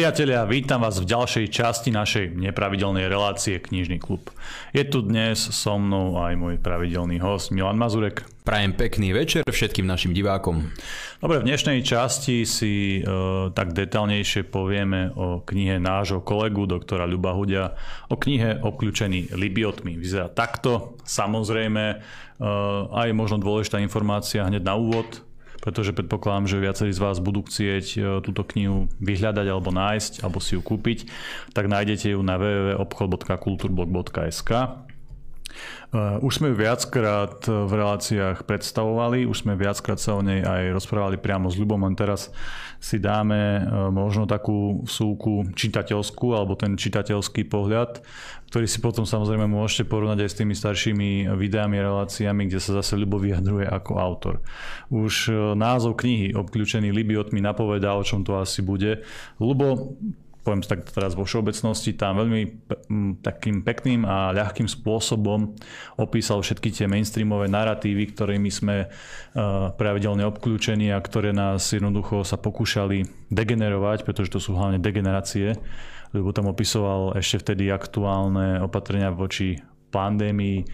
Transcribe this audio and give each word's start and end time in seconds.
Priatelia, 0.00 0.48
vítam 0.48 0.80
vás 0.80 0.96
v 0.96 1.12
ďalšej 1.12 1.52
časti 1.52 1.92
našej 1.92 2.32
nepravidelnej 2.32 3.04
relácie 3.04 3.60
Knižný 3.60 4.00
klub. 4.00 4.32
Je 4.72 4.80
tu 4.88 5.04
dnes 5.04 5.36
so 5.36 5.76
mnou 5.76 6.16
aj 6.16 6.40
môj 6.40 6.56
pravidelný 6.56 7.20
host 7.20 7.52
Milan 7.52 7.76
Mazurek. 7.76 8.24
Prajem 8.40 8.72
pekný 8.72 9.12
večer 9.12 9.44
všetkým 9.44 9.84
našim 9.84 10.16
divákom. 10.16 10.72
Dobre, 11.20 11.44
v 11.44 11.52
dnešnej 11.52 11.84
časti 11.84 12.48
si 12.48 13.04
e, 13.04 13.12
tak 13.52 13.76
detailnejšie 13.76 14.48
povieme 14.48 15.12
o 15.12 15.44
knihe 15.44 15.76
nášho 15.76 16.24
kolegu, 16.24 16.64
doktora 16.64 17.04
Ľuba 17.04 17.36
Hudia, 17.36 17.76
o 18.08 18.16
knihe 18.16 18.56
Obklúčený 18.64 19.36
libiotmi. 19.36 20.00
Vyzerá 20.00 20.32
takto, 20.32 20.96
samozrejme, 21.04 21.84
e, 21.92 21.96
aj 22.88 23.08
možno 23.12 23.36
dôležitá 23.36 23.76
informácia 23.84 24.48
hneď 24.48 24.64
na 24.64 24.80
úvod, 24.80 25.28
pretože 25.60 25.92
predpokladám, 25.92 26.46
že 26.48 26.60
viacerí 26.60 26.92
z 26.92 26.98
vás 27.00 27.20
budú 27.20 27.42
chcieť 27.44 27.96
e, 27.96 28.20
túto 28.24 28.44
knihu 28.44 28.88
vyhľadať 28.98 29.46
alebo 29.46 29.70
nájsť, 29.70 30.20
alebo 30.24 30.40
si 30.40 30.54
ju 30.56 30.62
kúpiť, 30.64 31.04
tak 31.52 31.68
nájdete 31.68 32.10
ju 32.16 32.22
na 32.24 32.38
www.obchod.kulturblog.sk 32.40 34.50
už 36.22 36.32
sme 36.32 36.54
ju 36.54 36.56
viackrát 36.58 37.42
v 37.46 37.72
reláciách 37.72 38.46
predstavovali, 38.46 39.26
už 39.26 39.42
sme 39.42 39.58
viackrát 39.58 39.98
sa 39.98 40.14
o 40.14 40.22
nej 40.22 40.42
aj 40.42 40.70
rozprávali 40.74 41.18
priamo 41.18 41.50
s 41.50 41.58
Ľubom, 41.58 41.82
len 41.82 41.98
teraz 41.98 42.30
si 42.80 42.96
dáme 42.96 43.60
uh, 43.60 43.92
možno 43.92 44.24
takú 44.24 44.88
súku 44.88 45.44
čitateľskú 45.52 46.32
alebo 46.32 46.56
ten 46.56 46.80
čitateľský 46.80 47.44
pohľad, 47.44 48.00
ktorý 48.48 48.64
si 48.64 48.80
potom 48.80 49.04
samozrejme 49.04 49.44
môžete 49.44 49.84
porovnať 49.84 50.24
aj 50.24 50.30
s 50.32 50.38
tými 50.40 50.54
staršími 50.56 51.08
videami, 51.36 51.76
reláciami, 51.76 52.48
kde 52.48 52.56
sa 52.56 52.80
zase 52.80 52.96
Ľubo 52.96 53.20
vyjadruje 53.20 53.68
ako 53.68 53.92
autor. 54.00 54.34
Už 54.88 55.28
názov 55.60 56.00
knihy 56.00 56.32
Obklúčený 56.32 56.88
Libiot 56.88 57.36
mi 57.36 57.44
napovedá, 57.44 57.92
o 57.94 58.02
čom 58.02 58.24
to 58.24 58.40
asi 58.40 58.64
bude. 58.64 59.04
Ľubo, 59.36 60.00
poviem 60.40 60.64
tak 60.64 60.88
teraz 60.88 61.12
vo 61.12 61.28
všeobecnosti, 61.28 61.92
tam 61.92 62.16
veľmi 62.16 62.64
takým 63.20 63.60
pekným 63.60 64.08
a 64.08 64.32
ľahkým 64.32 64.64
spôsobom 64.64 65.52
opísal 66.00 66.40
všetky 66.40 66.72
tie 66.72 66.86
mainstreamové 66.88 67.46
narratívy, 67.52 68.16
ktorými 68.16 68.48
sme 68.48 68.88
pravidelne 69.76 70.24
obklúčení 70.24 70.88
a 70.90 70.98
ktoré 70.98 71.36
nás 71.36 71.68
jednoducho 71.76 72.24
sa 72.24 72.40
pokúšali 72.40 73.04
degenerovať, 73.28 74.08
pretože 74.08 74.32
to 74.32 74.40
sú 74.40 74.56
hlavne 74.56 74.80
degenerácie, 74.80 75.60
lebo 76.16 76.32
tam 76.32 76.48
opisoval 76.48 77.20
ešte 77.20 77.44
vtedy 77.44 77.68
aktuálne 77.68 78.64
opatrenia 78.64 79.12
voči 79.12 79.60
pandémii, 79.92 80.64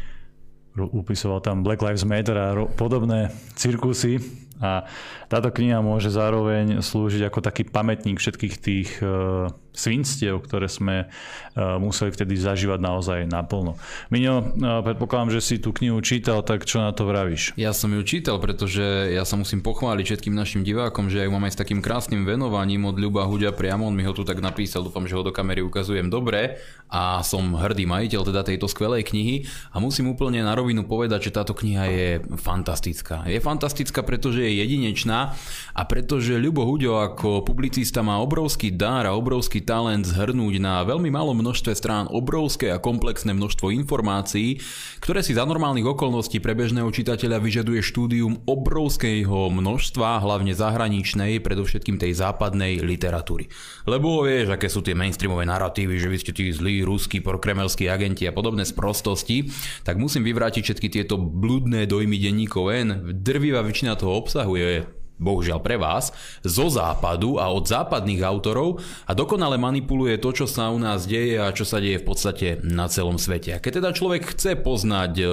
upisoval 0.77 1.41
tam 1.43 1.65
Black 1.67 1.83
Lives 1.83 2.05
Matter 2.07 2.37
a 2.39 2.53
podobné 2.77 3.35
cirkusy, 3.57 4.46
a 4.63 4.89
táto 5.29 5.53
kniha 5.53 5.85
môže 5.85 6.09
zároveň 6.09 6.81
slúžiť 6.81 7.29
ako 7.29 7.45
taký 7.45 7.69
pamätník 7.69 8.17
všetkých 8.17 8.55
tých 8.57 8.91
uh, 9.05 9.53
svinstiev, 9.77 10.41
ktoré 10.41 10.73
sme 10.73 11.05
uh, 11.05 11.77
museli 11.77 12.09
vtedy 12.09 12.41
zažívať 12.41 12.81
naozaj 12.81 13.19
naplno. 13.29 13.77
Miňo, 14.09 14.35
uh, 14.41 14.81
predpokladám, 14.81 15.37
že 15.37 15.45
si 15.45 15.55
tú 15.61 15.77
knihu 15.77 16.01
čítal, 16.01 16.41
tak 16.41 16.65
čo 16.65 16.81
na 16.81 16.97
to 16.97 17.05
vravíš? 17.05 17.53
Ja 17.61 17.77
som 17.77 17.93
ju 17.93 18.01
čítal, 18.01 18.41
pretože 18.41 19.13
ja 19.13 19.29
sa 19.29 19.37
musím 19.37 19.61
pochváliť 19.61 20.05
všetkým 20.09 20.33
našim 20.33 20.65
divákom, 20.65 21.13
že 21.13 21.21
ju 21.21 21.29
mám 21.29 21.45
aj 21.45 21.53
s 21.53 21.61
takým 21.61 21.85
krásnym 21.85 22.25
venovaním 22.25 22.89
od 22.89 22.97
Ľuba 22.97 23.29
Huďa 23.29 23.53
priamo, 23.53 23.85
on 23.85 23.93
mi 23.93 24.09
ho 24.09 24.17
tu 24.17 24.25
tak 24.25 24.41
napísal, 24.41 24.89
dúfam, 24.89 25.05
že 25.05 25.13
ho 25.13 25.21
do 25.21 25.37
kamery 25.37 25.61
ukazujem 25.61 26.09
dobre 26.09 26.57
a 26.89 27.21
som 27.21 27.53
hrdý 27.53 27.85
majiteľ 27.85 28.23
teda 28.25 28.43
tejto 28.47 28.71
skvelej 28.71 29.05
knihy 29.13 29.45
a 29.75 29.83
musím 29.83 30.09
úplne 30.09 30.41
na 30.41 30.57
rovinu 30.57 30.89
povedať, 30.89 31.29
že 31.29 31.35
táto 31.37 31.53
kniha 31.53 31.85
je 31.93 32.09
fantastická. 32.41 33.29
Je 33.29 33.43
fantastická, 33.43 34.01
pretože 34.07 34.46
je 34.47 34.63
jedinečná 34.63 35.35
a 35.77 35.83
pretože 35.85 36.41
Ľubo 36.41 36.65
Huďo 36.65 37.05
ako 37.05 37.45
publicista 37.45 38.01
má 38.01 38.17
obrovský 38.25 38.73
dar 38.73 39.05
a 39.05 39.13
obrovský 39.13 39.61
talent 39.61 40.09
zhrnúť 40.09 40.57
na 40.57 40.81
veľmi 40.89 41.13
malom 41.13 41.37
množstve 41.37 41.77
strán 41.77 42.09
obrovské 42.09 42.73
a 42.73 42.81
komplexné 42.81 43.37
množstvo 43.37 43.69
informácií, 43.77 44.57
ktoré 45.05 45.21
si 45.21 45.37
za 45.37 45.45
normálnych 45.45 45.85
okolností 45.85 46.41
pre 46.41 46.57
bežného 46.57 46.89
čitateľa 46.89 47.43
vyžaduje 47.45 47.85
štúdium 47.85 48.41
obrovského 48.49 49.53
množstva, 49.53 50.25
hlavne 50.25 50.57
zahraničnej, 50.57 51.45
predovšetkým 51.45 52.01
tej 52.01 52.17
západnej 52.17 52.81
literatúry. 52.81 53.53
Lebo 53.85 54.25
vieš, 54.25 54.57
aké 54.57 54.73
sú 54.73 54.81
tie 54.81 54.97
mainstreamové 54.97 55.45
narratívy, 55.45 56.01
že 56.01 56.09
vy 56.09 56.17
ste 56.17 56.33
tí 56.33 56.49
zlí 56.55 56.87
ruskí 56.87 57.21
porkremelskí 57.21 57.85
agenti 57.91 58.25
a 58.25 58.33
podobné 58.33 58.65
sprostosti, 58.65 59.53
tak 59.85 60.01
musím 60.01 60.25
vyvrátiť 60.25 60.63
všetky 60.63 60.89
tieto 60.89 61.21
bludné 61.21 61.85
dojmy 61.85 62.17
denníkov 62.17 62.65
N. 62.73 62.89
Drvivá 63.21 63.61
väčšina 63.61 63.99
toho 63.99 64.17
obsahu 64.17 64.36
Sarway, 64.37 64.63
é. 64.63 64.96
Bohužiaľ 65.17 65.65
pre 65.65 65.81
vás, 65.81 66.13
zo 66.45 66.69
západu 66.69 67.41
a 67.41 67.49
od 67.49 67.65
západných 67.65 68.21
autorov 68.21 68.85
a 69.09 69.17
dokonale 69.17 69.57
manipuluje 69.57 70.21
to, 70.21 70.45
čo 70.45 70.47
sa 70.47 70.69
u 70.69 70.77
nás 70.77 71.09
deje 71.09 71.41
a 71.41 71.49
čo 71.57 71.65
sa 71.65 71.81
deje 71.81 72.05
v 72.05 72.07
podstate 72.07 72.47
na 72.61 72.93
celom 72.93 73.17
svete. 73.17 73.57
A 73.57 73.63
keď 73.63 73.81
teda 73.81 73.91
človek 73.97 74.37
chce 74.37 74.61
poznať 74.61 75.13
e, 75.17 75.27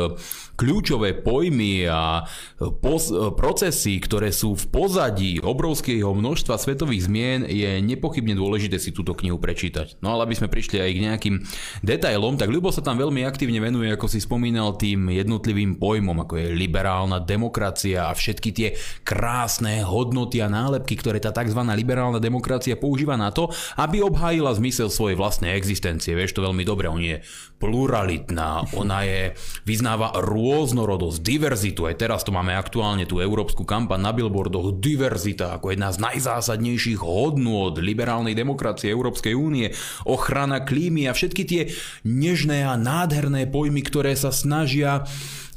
kľúčové 0.55 1.19
pojmy 1.19 1.91
a 1.91 2.23
e, 2.23 2.71
pos- 2.71 3.11
e, 3.11 3.35
procesy, 3.35 3.99
ktoré 3.99 4.31
sú 4.31 4.55
v 4.55 4.65
pozadí 4.71 5.43
obrovského 5.43 6.15
množstva 6.15 6.55
svetových 6.55 7.11
zmien, 7.11 7.43
je 7.43 7.83
nepochybne 7.83 8.39
dôležité 8.39 8.79
si 8.79 8.95
túto 8.95 9.11
knihu 9.19 9.35
prečítať. 9.35 9.99
No 9.99 10.15
ale 10.15 10.31
aby 10.31 10.39
sme 10.39 10.47
prišli 10.47 10.79
aj 10.79 10.91
k 10.95 11.03
nejakým 11.03 11.35
detailom, 11.83 12.39
tak 12.39 12.53
Ľubo 12.53 12.69
sa 12.69 12.85
tam 12.85 13.01
veľmi 13.01 13.25
aktívne 13.25 13.57
venuje, 13.57 13.89
ako 13.89 14.05
si 14.05 14.21
spomínal, 14.21 14.77
tým 14.77 15.09
jednotlivým 15.09 15.81
pojmom, 15.81 16.21
ako 16.21 16.37
je 16.37 16.47
liberálna 16.53 17.17
demokracia 17.17 18.05
a 18.05 18.13
všetky 18.13 18.49
tie 18.53 18.77
krásne 19.01 19.72
hodnoty 19.81 20.43
a 20.43 20.51
nálepky, 20.51 20.93
ktoré 20.93 21.17
tá 21.17 21.33
tzv. 21.33 21.57
liberálna 21.57 22.21
demokracia 22.21 22.77
používa 22.77 23.17
na 23.17 23.33
to, 23.33 23.49
aby 23.81 24.05
obhájila 24.05 24.53
zmysel 24.53 24.93
svojej 24.93 25.17
vlastnej 25.17 25.57
existencie. 25.57 26.13
Vieš 26.13 26.37
to 26.37 26.45
veľmi 26.45 26.61
dobre, 26.61 26.85
on 26.91 27.01
je 27.01 27.25
pluralitná, 27.57 28.67
ona 28.75 29.07
je, 29.07 29.21
vyznáva 29.63 30.19
rôznorodosť, 30.19 31.23
diverzitu. 31.23 31.87
Aj 31.87 31.95
teraz 31.95 32.27
to 32.27 32.35
máme 32.35 32.51
aktuálne 32.51 33.07
tú 33.07 33.23
európsku 33.23 33.63
kampaň 33.63 34.03
na 34.03 34.11
billboardoch, 34.11 34.83
diverzita 34.83 35.55
ako 35.55 35.71
jedna 35.71 35.95
z 35.95 36.03
najzásadnejších 36.03 36.99
hodnôt 36.99 37.71
liberálnej 37.79 38.35
demokracie 38.35 38.91
Európskej 38.91 39.31
únie, 39.31 39.71
ochrana 40.03 40.67
klímy 40.67 41.07
a 41.07 41.15
všetky 41.15 41.43
tie 41.47 41.61
nežné 42.03 42.67
a 42.67 42.75
nádherné 42.75 43.47
pojmy, 43.47 43.79
ktoré 43.87 44.11
sa 44.19 44.35
snažia 44.35 45.07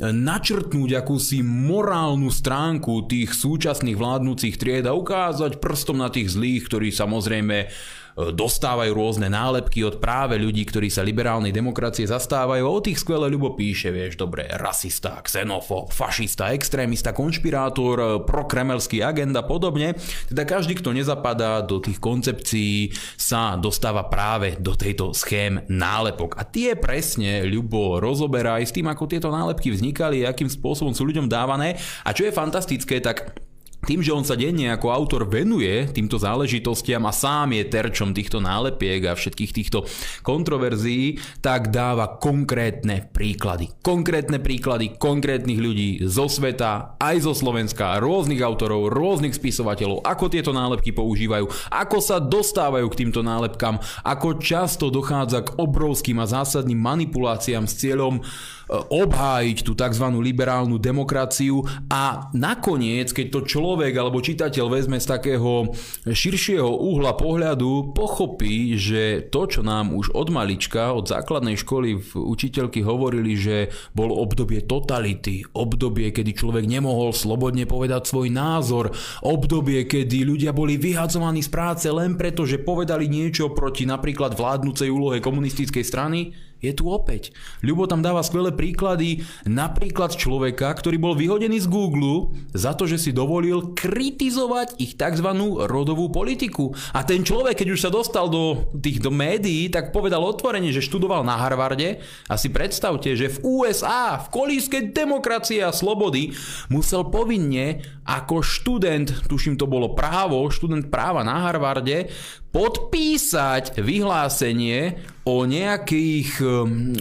načrtnúť 0.00 1.00
akúsi 1.00 1.40
morálnu 1.40 2.28
stránku 2.28 3.08
tých 3.08 3.32
súčasných 3.32 3.96
vládnúcich 3.96 4.60
tried 4.60 4.84
a 4.84 4.92
ukázať 4.92 5.56
prstom 5.56 6.04
na 6.04 6.12
tých 6.12 6.36
zlých, 6.36 6.68
ktorí 6.68 6.92
samozrejme 6.92 7.72
dostávajú 8.16 8.96
rôzne 8.96 9.28
nálepky 9.28 9.84
od 9.84 10.00
práve 10.00 10.40
ľudí, 10.40 10.64
ktorí 10.64 10.88
sa 10.88 11.04
liberálnej 11.04 11.52
demokracie 11.52 12.08
zastávajú 12.08 12.64
a 12.64 12.72
o 12.72 12.80
tých 12.80 13.04
skvelé 13.04 13.28
ľubo 13.28 13.52
píše, 13.52 13.92
vieš, 13.92 14.16
dobre, 14.16 14.48
rasista, 14.56 15.20
xenofób, 15.20 15.92
fašista, 15.92 16.48
extrémista, 16.56 17.12
konšpirátor, 17.12 18.24
prokremelský 18.24 19.04
agent 19.04 19.36
a 19.36 19.44
podobne. 19.44 19.92
Teda 20.32 20.48
každý, 20.48 20.80
kto 20.80 20.96
nezapadá 20.96 21.60
do 21.60 21.76
tých 21.76 22.00
koncepcií, 22.00 22.96
sa 23.20 23.60
dostáva 23.60 24.08
práve 24.08 24.56
do 24.56 24.72
tejto 24.72 25.12
schém 25.12 25.60
nálepok. 25.68 26.40
A 26.40 26.48
tie 26.48 26.72
presne 26.72 27.44
ľubo 27.44 28.00
rozoberá 28.00 28.56
aj 28.56 28.72
s 28.72 28.74
tým, 28.74 28.88
ako 28.88 29.04
tieto 29.12 29.28
nálepky 29.28 29.68
vznikali, 29.68 30.24
akým 30.24 30.48
spôsobom 30.48 30.96
sú 30.96 31.04
ľuďom 31.04 31.28
dávané. 31.28 31.76
A 32.00 32.16
čo 32.16 32.24
je 32.24 32.32
fantastické, 32.32 32.96
tak 33.04 33.45
tým, 33.86 34.02
že 34.02 34.10
on 34.10 34.26
sa 34.26 34.34
denne 34.34 34.74
ako 34.74 34.90
autor 34.90 35.22
venuje 35.30 35.86
týmto 35.94 36.18
záležitostiam 36.18 37.06
a 37.06 37.14
sám 37.14 37.54
je 37.54 37.70
terčom 37.70 38.10
týchto 38.10 38.42
nálepiek 38.42 39.06
a 39.06 39.14
všetkých 39.14 39.54
týchto 39.54 39.86
kontroverzií, 40.26 41.22
tak 41.38 41.70
dáva 41.70 42.18
konkrétne 42.18 43.06
príklady. 43.14 43.70
Konkrétne 43.78 44.42
príklady 44.42 44.98
konkrétnych 44.98 45.62
ľudí 45.62 46.02
zo 46.02 46.26
sveta, 46.26 46.98
aj 46.98 47.22
zo 47.22 47.32
Slovenska, 47.38 48.02
rôznych 48.02 48.42
autorov, 48.42 48.90
rôznych 48.90 49.38
spisovateľov, 49.38 50.02
ako 50.02 50.26
tieto 50.26 50.50
nálepky 50.50 50.90
používajú, 50.90 51.46
ako 51.70 51.98
sa 52.02 52.18
dostávajú 52.18 52.90
k 52.90 53.06
týmto 53.06 53.22
nálepkám, 53.22 53.78
ako 54.02 54.42
často 54.42 54.90
dochádza 54.90 55.46
k 55.46 55.54
obrovským 55.62 56.18
a 56.18 56.26
zásadným 56.26 56.82
manipuláciám 56.82 57.70
s 57.70 57.78
cieľom 57.78 58.18
obhájiť 58.66 59.62
tú 59.62 59.78
tzv. 59.78 60.06
liberálnu 60.18 60.82
demokraciu 60.82 61.62
a 61.86 62.34
nakoniec, 62.34 63.14
keď 63.14 63.26
to 63.30 63.40
človek 63.46 63.75
alebo 63.76 64.24
čitateľ 64.24 64.72
vezme 64.72 64.96
z 64.96 65.06
takého 65.06 65.70
širšieho 66.08 66.64
uhla 66.66 67.12
pohľadu, 67.12 67.92
pochopí, 67.92 68.74
že 68.80 69.28
to, 69.28 69.44
čo 69.44 69.60
nám 69.60 69.92
už 69.92 70.16
od 70.16 70.32
malička, 70.32 70.96
od 70.96 71.12
základnej 71.12 71.60
školy 71.60 72.00
v 72.00 72.10
učiteľky 72.16 72.80
hovorili, 72.80 73.36
že 73.36 73.68
bol 73.92 74.08
obdobie 74.16 74.64
totality, 74.64 75.44
obdobie, 75.52 76.10
kedy 76.10 76.32
človek 76.32 76.64
nemohol 76.64 77.12
slobodne 77.12 77.68
povedať 77.68 78.08
svoj 78.08 78.32
názor, 78.32 78.96
obdobie, 79.20 79.84
kedy 79.84 80.24
ľudia 80.24 80.56
boli 80.56 80.80
vyhadzovaní 80.80 81.44
z 81.44 81.50
práce 81.52 81.86
len 81.92 82.16
preto, 82.16 82.48
že 82.48 82.62
povedali 82.62 83.06
niečo 83.06 83.52
proti 83.52 83.84
napríklad 83.84 84.32
vládnucej 84.32 84.88
úlohe 84.88 85.20
komunistickej 85.20 85.84
strany, 85.84 86.45
je 86.60 86.72
tu 86.72 86.88
opäť. 86.88 87.36
Ľubo 87.60 87.84
tam 87.86 88.00
dáva 88.00 88.24
skvelé 88.24 88.52
príklady, 88.52 89.22
napríklad 89.44 90.16
človeka, 90.16 90.72
ktorý 90.72 90.96
bol 90.96 91.14
vyhodený 91.14 91.60
z 91.62 91.68
Google 91.68 92.32
za 92.56 92.72
to, 92.72 92.88
že 92.88 92.96
si 92.98 93.10
dovolil 93.12 93.76
kritizovať 93.76 94.80
ich 94.80 94.96
tzv. 94.96 95.28
rodovú 95.68 96.08
politiku. 96.08 96.72
A 96.96 97.04
ten 97.04 97.22
človek, 97.22 97.60
keď 97.60 97.68
už 97.76 97.80
sa 97.86 97.90
dostal 97.92 98.32
do 98.32 98.72
týchto 98.72 99.12
médií, 99.12 99.68
tak 99.68 99.92
povedal 99.92 100.24
otvorene, 100.24 100.72
že 100.72 100.84
študoval 100.84 101.22
na 101.22 101.36
Harvarde 101.36 102.00
a 102.26 102.34
si 102.40 102.48
predstavte, 102.48 103.12
že 103.12 103.32
v 103.38 103.64
USA, 103.64 104.16
v 104.16 104.26
kolíske 104.32 104.90
demokracie 104.90 105.60
a 105.60 105.76
slobody, 105.76 106.32
musel 106.72 107.06
povinne 107.08 107.84
ako 108.06 108.40
študent, 108.40 109.28
tuším 109.28 109.58
to 109.60 109.68
bolo 109.68 109.92
právo, 109.92 110.46
študent 110.48 110.88
práva 110.88 111.20
na 111.26 111.46
Harvarde, 111.46 112.08
podpísať 112.54 113.82
vyhlásenie 113.84 114.96
o 115.26 115.42
nejakých, 115.42 116.38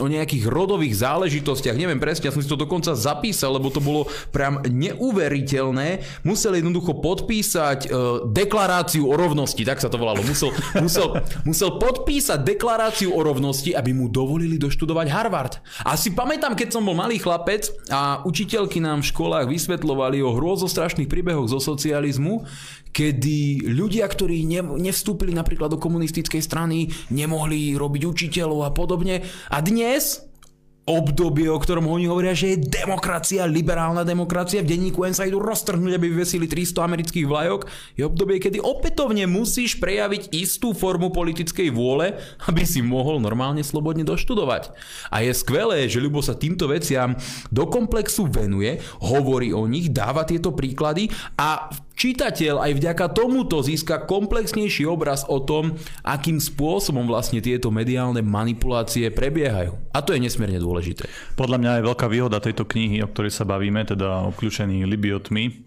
o 0.01 0.07
nejakých 0.09 0.49
rodových 0.49 0.97
záležitostiach, 0.97 1.77
neviem 1.77 2.01
presne, 2.01 2.25
ja 2.25 2.33
som 2.33 2.41
si 2.41 2.49
to 2.49 2.57
dokonca 2.57 2.97
zapísal, 2.97 3.61
lebo 3.61 3.69
to 3.69 3.77
bolo 3.77 4.09
priam 4.33 4.65
neuveriteľné, 4.65 6.01
musel 6.25 6.57
jednoducho 6.57 6.97
podpísať 7.05 7.79
uh, 7.85 8.25
deklaráciu 8.25 9.05
o 9.05 9.13
rovnosti, 9.13 9.61
tak 9.61 9.77
sa 9.77 9.93
to 9.93 10.01
volalo, 10.01 10.25
musel, 10.25 10.49
musel, 10.81 11.21
musel 11.45 11.77
podpísať 11.77 12.41
deklaráciu 12.41 13.13
o 13.13 13.21
rovnosti, 13.21 13.77
aby 13.77 13.93
mu 13.93 14.09
dovolili 14.09 14.57
doštudovať 14.57 15.07
Harvard. 15.13 15.61
A 15.85 15.93
si 15.93 16.09
pamätám, 16.09 16.57
keď 16.57 16.73
som 16.73 16.81
bol 16.81 16.97
malý 16.97 17.21
chlapec 17.21 17.69
a 17.93 18.25
učiteľky 18.25 18.81
nám 18.81 19.05
v 19.05 19.09
školách 19.13 19.45
vysvetľovali 19.45 20.25
o 20.25 20.33
hrôzostrašných 20.33 21.05
príbehoch 21.05 21.45
zo 21.45 21.61
socializmu, 21.61 22.41
kedy 22.95 23.67
ľudia, 23.75 24.07
ktorí 24.07 24.47
nevstúpili 24.79 25.35
napríklad 25.35 25.67
do 25.67 25.75
komunistickej 25.83 26.39
strany, 26.39 26.87
nemohli 27.11 27.75
robiť 27.75 28.14
učiteľov 28.15 28.63
a 28.63 28.71
podobne. 28.71 29.27
A 29.51 29.59
dnes 29.59 30.23
obdobie, 30.85 31.49
o 31.49 31.57
ktorom 31.57 31.89
oni 31.89 32.05
hovoria, 32.05 32.37
že 32.37 32.53
je 32.53 32.61
demokracia, 32.61 33.49
liberálna 33.49 34.05
demokracia, 34.05 34.61
v 34.61 34.69
denníku 34.69 35.01
N 35.01 35.17
sa 35.17 35.25
idú 35.25 35.41
roztrhnúť, 35.41 35.97
aby 35.97 36.13
vyvesili 36.13 36.45
300 36.45 36.85
amerických 36.85 37.25
vlajok, 37.25 37.65
je 37.97 38.05
obdobie, 38.05 38.37
kedy 38.37 38.61
opätovne 38.61 39.25
musíš 39.25 39.81
prejaviť 39.81 40.29
istú 40.37 40.77
formu 40.77 41.09
politickej 41.09 41.73
vôle, 41.73 42.21
aby 42.45 42.61
si 42.69 42.85
mohol 42.85 43.17
normálne 43.17 43.65
slobodne 43.65 44.05
doštudovať. 44.05 44.77
A 45.09 45.25
je 45.25 45.33
skvelé, 45.33 45.89
že 45.89 45.97
Ľubo 46.05 46.21
sa 46.21 46.37
týmto 46.37 46.69
veciam 46.69 47.17
do 47.49 47.65
komplexu 47.65 48.29
venuje, 48.29 48.77
hovorí 49.01 49.57
o 49.57 49.65
nich, 49.65 49.89
dáva 49.89 50.21
tieto 50.21 50.53
príklady 50.53 51.09
a 51.33 51.65
Čitateľ 51.95 52.59
aj 52.59 52.71
vďaka 52.75 53.05
tomuto 53.15 53.63
získa 53.63 54.03
komplexnejší 54.03 54.83
obraz 54.83 55.23
o 55.31 55.39
tom, 55.39 55.79
akým 56.03 56.43
spôsobom 56.43 57.07
vlastne 57.07 57.39
tieto 57.39 57.71
mediálne 57.71 58.19
manipulácie 58.19 59.07
prebiehajú. 59.15 59.79
A 59.95 60.03
to 60.03 60.11
je 60.11 60.19
nesmierne 60.19 60.59
dôležité. 60.59 61.07
Podľa 61.39 61.57
mňa 61.57 61.71
je 61.79 61.87
veľká 61.87 62.07
výhoda 62.11 62.43
tejto 62.43 62.67
knihy, 62.67 62.99
o 62.99 63.07
ktorej 63.07 63.31
sa 63.31 63.47
bavíme, 63.47 63.87
teda 63.87 64.27
obklúčený 64.27 64.83
Libiotmi, 64.83 65.65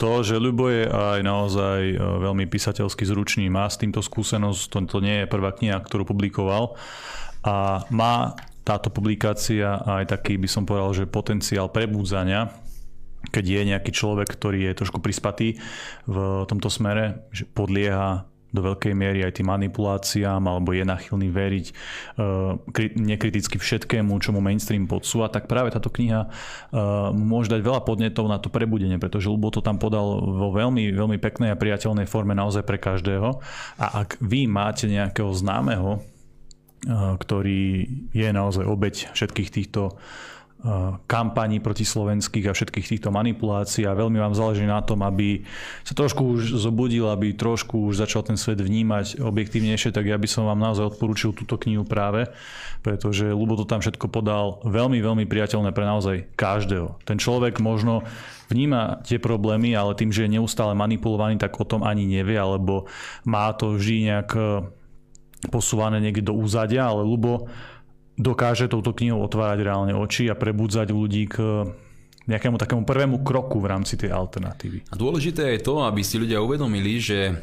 to, 0.00 0.22
že 0.22 0.38
Ľubo 0.38 0.70
je 0.70 0.86
aj 0.86 1.20
naozaj 1.26 1.80
e, 1.92 1.96
veľmi 1.98 2.46
písateľsky 2.46 3.02
zručný, 3.02 3.50
má 3.50 3.66
s 3.66 3.80
týmto 3.80 3.98
skúsenosť, 3.98 4.62
to, 4.70 4.78
to 4.86 4.98
nie 5.02 5.24
je 5.24 5.30
prvá 5.30 5.50
kniha, 5.52 5.82
ktorú 5.82 6.06
publikoval 6.06 6.78
a 7.42 7.82
má 7.90 8.34
táto 8.66 8.90
publikácia 8.90 9.78
aj 9.86 10.10
taký, 10.10 10.34
by 10.38 10.48
som 10.50 10.66
povedal, 10.66 10.90
že 10.90 11.04
potenciál 11.06 11.70
prebúdzania 11.70 12.50
keď 13.30 13.44
je 13.44 13.62
nejaký 13.74 13.90
človek, 13.92 14.28
ktorý 14.30 14.70
je 14.70 14.78
trošku 14.78 14.98
prispatý 15.02 15.58
v 16.06 16.16
tomto 16.46 16.70
smere, 16.70 17.26
že 17.34 17.46
podlieha 17.46 18.26
do 18.54 18.62
veľkej 18.62 18.94
miery 18.96 19.20
aj 19.26 19.36
tým 19.36 19.52
manipuláciám 19.52 20.40
alebo 20.40 20.72
je 20.72 20.86
nachylný 20.86 21.28
veriť 21.28 21.66
uh, 22.16 22.56
nekriticky 22.96 23.60
všetkému, 23.60 24.16
čo 24.22 24.32
mu 24.32 24.40
mainstream 24.40 24.88
podsúva, 24.88 25.28
tak 25.28 25.50
práve 25.50 25.74
táto 25.74 25.92
kniha 25.92 26.24
uh, 26.24 27.12
môže 27.12 27.52
dať 27.52 27.60
veľa 27.60 27.84
podnetov 27.84 28.30
na 28.30 28.40
to 28.40 28.48
prebudenie, 28.48 28.96
pretože 28.96 29.28
Lubo 29.28 29.52
to 29.52 29.60
tam 29.60 29.76
podal 29.76 30.22
vo 30.22 30.48
veľmi, 30.54 30.94
veľmi 30.94 31.18
peknej 31.20 31.52
a 31.52 31.60
priateľnej 31.60 32.08
forme 32.08 32.32
naozaj 32.32 32.64
pre 32.64 32.80
každého. 32.80 33.42
A 33.76 33.86
ak 34.06 34.16
vy 34.24 34.48
máte 34.48 34.88
nejakého 34.88 35.28
známeho, 35.36 36.00
uh, 36.00 37.18
ktorý 37.20 37.90
je 38.14 38.28
naozaj 38.32 38.64
obeď 38.64 39.12
všetkých 39.12 39.50
týchto 39.52 40.00
kampaní 41.06 41.62
protislovenských 41.62 42.50
a 42.50 42.56
všetkých 42.56 42.86
týchto 42.96 43.14
manipulácií 43.14 43.86
a 43.86 43.94
veľmi 43.94 44.18
vám 44.18 44.34
záleží 44.34 44.66
na 44.66 44.82
tom, 44.82 45.06
aby 45.06 45.46
sa 45.86 45.94
trošku 45.94 46.36
už 46.36 46.58
zobudil, 46.58 47.06
aby 47.06 47.38
trošku 47.38 47.86
už 47.90 48.02
začal 48.02 48.26
ten 48.26 48.34
svet 48.34 48.58
vnímať 48.58 49.22
objektívnejšie, 49.22 49.94
tak 49.94 50.10
ja 50.10 50.18
by 50.18 50.26
som 50.26 50.50
vám 50.50 50.58
naozaj 50.58 50.98
odporúčil 50.98 51.32
túto 51.32 51.54
knihu 51.62 51.86
práve, 51.86 52.26
pretože 52.82 53.30
Lubo 53.30 53.54
to 53.54 53.66
tam 53.66 53.78
všetko 53.78 54.10
podal 54.10 54.58
veľmi, 54.66 54.98
veľmi 54.98 55.24
priateľné 55.30 55.70
pre 55.70 55.86
naozaj 55.86 56.16
každého. 56.34 56.98
Ten 57.06 57.18
človek 57.22 57.62
možno 57.62 58.02
vníma 58.50 59.02
tie 59.06 59.22
problémy, 59.22 59.74
ale 59.74 59.94
tým, 59.98 60.10
že 60.10 60.26
je 60.26 60.34
neustále 60.38 60.74
manipulovaný, 60.74 61.38
tak 61.38 61.58
o 61.58 61.66
tom 61.66 61.86
ani 61.86 62.06
nevie, 62.06 62.38
alebo 62.38 62.90
má 63.26 63.50
to 63.54 63.78
vždy 63.78 64.10
nejak 64.10 64.30
posúvané 65.50 66.02
niekde 66.02 66.26
do 66.26 66.34
úzadia, 66.34 66.90
ale 66.90 67.06
Lubo 67.06 67.46
dokáže 68.16 68.68
touto 68.68 68.96
knihou 68.96 69.20
otvárať 69.24 69.58
reálne 69.64 69.94
oči 69.96 70.28
a 70.32 70.36
prebudzať 70.36 70.88
ľudí 70.92 71.24
k 71.28 71.36
nejakému 72.26 72.58
takému 72.58 72.82
prvému 72.82 73.22
kroku 73.22 73.62
v 73.62 73.70
rámci 73.70 73.94
tej 73.94 74.10
alternatívy. 74.10 74.90
A 74.90 74.94
dôležité 74.98 75.54
je 75.54 75.60
to, 75.62 75.86
aby 75.86 76.02
si 76.02 76.18
ľudia 76.18 76.42
uvedomili, 76.42 76.98
že 76.98 77.38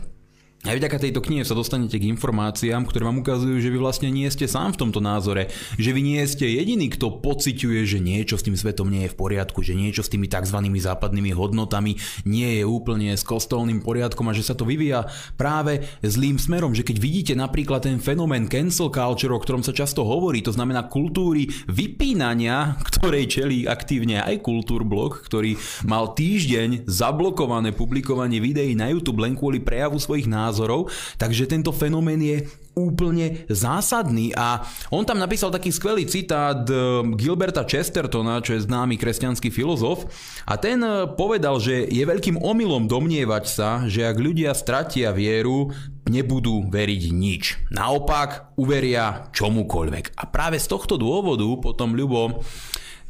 aj 0.64 0.80
vďaka 0.80 0.96
tejto 0.96 1.20
knihe 1.20 1.44
sa 1.44 1.60
dostanete 1.60 2.00
k 2.00 2.08
informáciám, 2.08 2.88
ktoré 2.88 3.04
vám 3.04 3.20
ukazujú, 3.20 3.60
že 3.60 3.68
vy 3.68 3.84
vlastne 3.84 4.08
nie 4.08 4.32
ste 4.32 4.48
sám 4.48 4.72
v 4.72 4.88
tomto 4.88 5.04
názore, 5.04 5.52
že 5.76 5.92
vy 5.92 6.00
nie 6.00 6.24
ste 6.24 6.48
jediný, 6.48 6.88
kto 6.88 7.20
pociťuje, 7.20 7.84
že 7.84 8.00
niečo 8.00 8.40
s 8.40 8.48
tým 8.48 8.56
svetom 8.56 8.88
nie 8.88 9.04
je 9.04 9.12
v 9.12 9.20
poriadku, 9.20 9.60
že 9.60 9.76
niečo 9.76 10.08
s 10.08 10.12
tými 10.12 10.32
tzv. 10.32 10.64
západnými 10.64 11.36
hodnotami 11.36 12.00
nie 12.24 12.60
je 12.60 12.64
úplne 12.64 13.12
s 13.12 13.28
kostolným 13.28 13.84
poriadkom 13.84 14.32
a 14.32 14.38
že 14.38 14.48
sa 14.48 14.56
to 14.56 14.64
vyvíja 14.64 15.12
práve 15.36 15.84
zlým 16.00 16.40
smerom, 16.40 16.72
že 16.72 16.88
keď 16.88 16.96
vidíte 16.96 17.34
napríklad 17.36 17.84
ten 17.84 18.00
fenomén 18.00 18.48
cancel 18.48 18.88
culture, 18.88 19.36
o 19.36 19.44
ktorom 19.44 19.68
sa 19.68 19.76
často 19.76 20.08
hovorí, 20.08 20.40
to 20.40 20.56
znamená 20.56 20.88
kultúry 20.88 21.52
vypínania, 21.68 22.80
ktorej 22.88 23.28
čelí 23.28 23.68
aktívne 23.68 24.24
aj 24.24 24.40
kultúrblog, 24.40 25.28
ktorý 25.28 25.60
mal 25.84 26.16
týždeň 26.16 26.88
zablokované 26.88 27.76
publikovanie 27.76 28.40
videí 28.40 28.80
na 28.80 28.88
YouTube 28.88 29.28
len 29.28 29.36
kvôli 29.36 29.60
prejavu 29.60 30.00
svojich 30.00 30.32
názorov, 30.32 30.53
názorov, 30.54 30.94
takže 31.18 31.50
tento 31.50 31.74
fenomén 31.74 32.22
je 32.22 32.46
úplne 32.78 33.42
zásadný 33.50 34.38
a 34.38 34.62
on 34.94 35.02
tam 35.02 35.18
napísal 35.18 35.50
taký 35.50 35.74
skvelý 35.74 36.06
citát 36.06 36.62
eh, 36.70 36.78
Gilberta 37.18 37.66
Chestertona, 37.66 38.38
čo 38.46 38.54
je 38.54 38.66
známy 38.70 39.02
kresťanský 39.02 39.50
filozof 39.50 40.06
a 40.46 40.54
ten 40.62 40.78
eh, 40.86 41.10
povedal, 41.10 41.58
že 41.58 41.90
je 41.90 42.06
veľkým 42.06 42.38
omylom 42.38 42.86
domnievať 42.86 43.46
sa, 43.50 43.70
že 43.90 44.06
ak 44.06 44.18
ľudia 44.22 44.54
stratia 44.54 45.10
vieru, 45.10 45.74
nebudú 46.06 46.70
veriť 46.70 47.04
nič. 47.16 47.44
Naopak 47.72 48.60
uveria 48.60 49.32
čomukoľvek. 49.32 50.20
A 50.20 50.28
práve 50.28 50.60
z 50.60 50.68
tohto 50.68 51.00
dôvodu 51.00 51.48
potom 51.64 51.96
Ľubo 51.96 52.44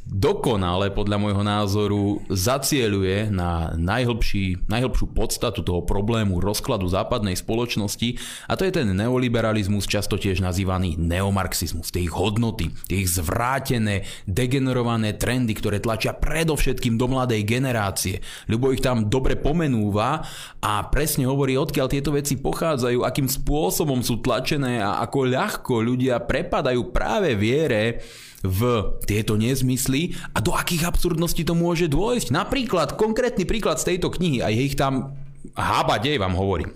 dokonale 0.04 0.92
podľa 0.92 1.18
môjho 1.18 1.44
názoru 1.44 2.04
zacieluje 2.28 3.32
na 3.32 3.72
najhlbší, 3.80 4.68
najhlbšiu 4.68 5.06
podstatu 5.16 5.64
toho 5.64 5.82
problému 5.84 6.44
rozkladu 6.44 6.92
západnej 6.92 7.40
spoločnosti 7.40 8.20
a 8.48 8.54
to 8.60 8.68
je 8.68 8.76
ten 8.76 8.92
neoliberalizmus, 8.92 9.88
často 9.88 10.20
tiež 10.20 10.44
nazývaný 10.44 11.00
neomarxizmus, 11.00 11.90
tie 11.90 12.04
ich 12.04 12.14
hodnoty, 12.14 12.72
tie 12.92 13.04
ich 13.04 13.10
zvrátené, 13.16 14.04
degenerované 14.28 15.16
trendy, 15.16 15.56
ktoré 15.56 15.80
tlačia 15.80 16.12
predovšetkým 16.12 17.00
do 17.00 17.08
mladej 17.08 17.42
generácie. 17.48 18.20
Ľubo 18.52 18.76
ich 18.76 18.84
tam 18.84 19.08
dobre 19.08 19.40
pomenúva 19.40 20.28
a 20.60 20.74
presne 20.92 21.26
hovorí, 21.32 21.56
odkiaľ 21.56 21.88
tieto 21.88 22.12
veci 22.12 22.36
pochádzajú, 22.36 23.08
akým 23.08 23.32
spôsobom 23.32 24.04
sú 24.04 24.20
tlačené 24.20 24.84
a 24.84 25.00
ako 25.00 25.20
ľahko 25.32 25.74
ľudia 25.80 26.20
prepadajú 26.24 26.92
práve 26.92 27.40
viere, 27.40 28.04
v 28.44 28.62
tieto 29.08 29.40
nezmysly 29.40 30.20
a 30.36 30.44
do 30.44 30.52
akých 30.52 30.92
absurdností 30.92 31.48
to 31.48 31.56
môže 31.56 31.88
dôjsť. 31.88 32.36
Napríklad, 32.36 33.00
konkrétny 33.00 33.48
príklad 33.48 33.80
z 33.80 33.96
tejto 33.96 34.12
knihy, 34.12 34.44
a 34.44 34.52
je 34.52 34.68
ich 34.68 34.76
tam 34.76 35.16
dej 35.56 36.20
vám 36.20 36.36
hovorím. 36.36 36.76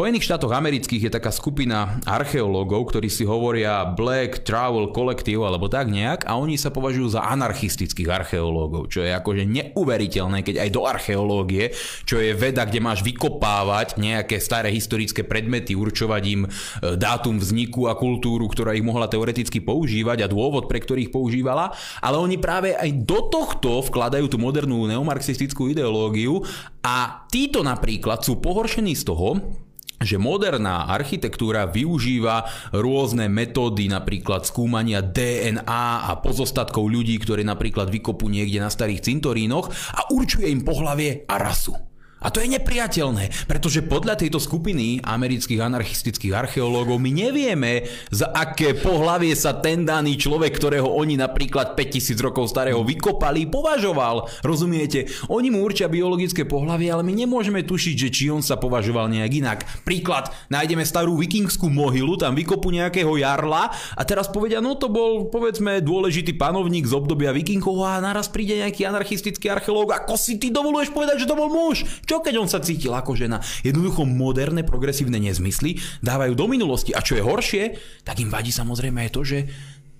Spojených 0.00 0.32
štátoch 0.32 0.56
amerických 0.56 1.12
je 1.12 1.12
taká 1.12 1.28
skupina 1.28 2.00
archeológov, 2.08 2.88
ktorí 2.88 3.12
si 3.12 3.28
hovoria 3.28 3.84
Black 3.84 4.48
Travel 4.48 4.96
Collective 4.96 5.44
alebo 5.44 5.68
tak 5.68 5.92
nejak 5.92 6.24
a 6.24 6.40
oni 6.40 6.56
sa 6.56 6.72
považujú 6.72 7.20
za 7.20 7.28
anarchistických 7.28 8.08
archeológov, 8.08 8.88
čo 8.88 9.04
je 9.04 9.12
akože 9.12 9.44
neuveriteľné, 9.44 10.40
keď 10.40 10.64
aj 10.64 10.70
do 10.72 10.88
archeológie, 10.88 11.76
čo 12.08 12.16
je 12.16 12.32
veda, 12.32 12.64
kde 12.64 12.80
máš 12.80 13.04
vykopávať 13.04 14.00
nejaké 14.00 14.40
staré 14.40 14.72
historické 14.72 15.20
predmety, 15.20 15.76
určovať 15.76 16.22
im 16.32 16.48
e, 16.48 16.96
dátum 16.96 17.36
vzniku 17.36 17.92
a 17.92 17.92
kultúru, 17.92 18.48
ktorá 18.48 18.72
ich 18.72 18.80
mohla 18.80 19.04
teoreticky 19.04 19.60
používať 19.60 20.24
a 20.24 20.32
dôvod, 20.32 20.64
pre 20.64 20.80
ktorých 20.80 21.12
používala, 21.12 21.76
ale 22.00 22.16
oni 22.16 22.40
práve 22.40 22.72
aj 22.72 23.04
do 23.04 23.28
tohto 23.28 23.84
vkladajú 23.84 24.32
tú 24.32 24.40
modernú 24.40 24.80
neomarxistickú 24.88 25.68
ideológiu 25.68 26.40
a 26.80 27.28
títo 27.28 27.60
napríklad 27.60 28.24
sú 28.24 28.40
pohoršení 28.40 28.96
z 28.96 29.04
toho, 29.04 29.60
že 30.00 30.16
moderná 30.16 30.88
architektúra 30.88 31.68
využíva 31.68 32.48
rôzne 32.72 33.28
metódy, 33.28 33.92
napríklad 33.92 34.48
skúmania 34.48 35.04
DNA 35.04 36.08
a 36.08 36.16
pozostatkov 36.24 36.88
ľudí, 36.88 37.20
ktorí 37.20 37.44
napríklad 37.44 37.92
vykopú 37.92 38.32
niekde 38.32 38.64
na 38.64 38.72
starých 38.72 39.04
cintorínoch 39.04 39.68
a 39.92 40.08
určuje 40.08 40.48
im 40.48 40.64
pohlavie 40.64 41.28
a 41.28 41.36
rasu. 41.36 41.89
A 42.20 42.28
to 42.28 42.44
je 42.44 42.52
nepriateľné, 42.52 43.48
pretože 43.48 43.80
podľa 43.80 44.20
tejto 44.20 44.36
skupiny 44.36 45.00
amerických 45.00 45.64
anarchistických 45.64 46.36
archeológov 46.36 47.00
my 47.00 47.08
nevieme, 47.08 47.88
za 48.12 48.28
aké 48.28 48.76
pohlavie 48.76 49.32
sa 49.32 49.56
ten 49.56 49.88
daný 49.88 50.20
človek, 50.20 50.52
ktorého 50.52 50.84
oni 50.84 51.16
napríklad 51.16 51.72
5000 51.72 52.20
rokov 52.20 52.52
starého 52.52 52.84
vykopali, 52.84 53.48
považoval. 53.48 54.28
Rozumiete? 54.44 55.08
Oni 55.32 55.48
mu 55.48 55.64
určia 55.64 55.88
biologické 55.88 56.44
pohlavie, 56.44 56.92
ale 56.92 57.00
my 57.00 57.24
nemôžeme 57.24 57.64
tušiť, 57.64 57.96
že 57.96 58.08
či 58.12 58.24
on 58.28 58.44
sa 58.44 58.60
považoval 58.60 59.08
nejak 59.08 59.32
inak. 59.40 59.58
Príklad, 59.88 60.28
nájdeme 60.52 60.84
starú 60.84 61.16
vikingskú 61.16 61.72
mohylu, 61.72 62.20
tam 62.20 62.36
vykopu 62.36 62.68
nejakého 62.68 63.16
jarla 63.16 63.72
a 63.96 64.02
teraz 64.04 64.28
povedia, 64.28 64.60
no 64.60 64.76
to 64.76 64.92
bol 64.92 65.32
povedzme 65.32 65.80
dôležitý 65.80 66.36
panovník 66.36 66.84
z 66.84 66.92
obdobia 66.92 67.32
vikingov 67.32 67.80
a 67.80 67.96
naraz 68.04 68.28
príde 68.28 68.60
nejaký 68.60 68.84
anarchistický 68.84 69.48
archeológ. 69.48 69.96
Ako 69.96 70.20
si 70.20 70.36
ty 70.36 70.52
dovoluješ 70.52 70.92
povedať, 70.92 71.24
že 71.24 71.28
to 71.30 71.38
bol 71.38 71.48
muž? 71.48 71.88
Čo 72.10 72.18
keď 72.18 72.42
on 72.42 72.50
sa 72.50 72.58
cítil 72.58 72.90
ako 72.90 73.14
žena? 73.14 73.38
Jednoducho 73.62 74.02
moderné 74.02 74.66
progresívne 74.66 75.22
nezmysly 75.22 75.78
dávajú 76.02 76.34
do 76.34 76.50
minulosti. 76.50 76.90
A 76.90 77.06
čo 77.06 77.14
je 77.14 77.22
horšie, 77.22 77.78
tak 78.02 78.18
im 78.18 78.34
vadí 78.34 78.50
samozrejme 78.50 79.06
aj 79.06 79.10
to, 79.14 79.22
že 79.22 79.38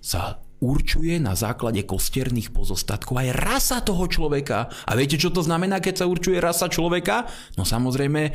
sa 0.03 0.43
určuje 0.59 1.23
na 1.23 1.39
základe 1.39 1.87
kostierných 1.87 2.51
pozostatkov 2.51 3.15
aj 3.15 3.31
rasa 3.39 3.79
toho 3.87 4.11
človeka. 4.11 4.67
A 4.91 4.99
viete, 4.99 5.23
čo 5.23 5.31
to 5.31 5.47
znamená, 5.47 5.79
keď 5.79 6.03
sa 6.03 6.11
určuje 6.11 6.43
rasa 6.43 6.67
človeka? 6.67 7.31
No 7.55 7.63
samozrejme, 7.63 8.35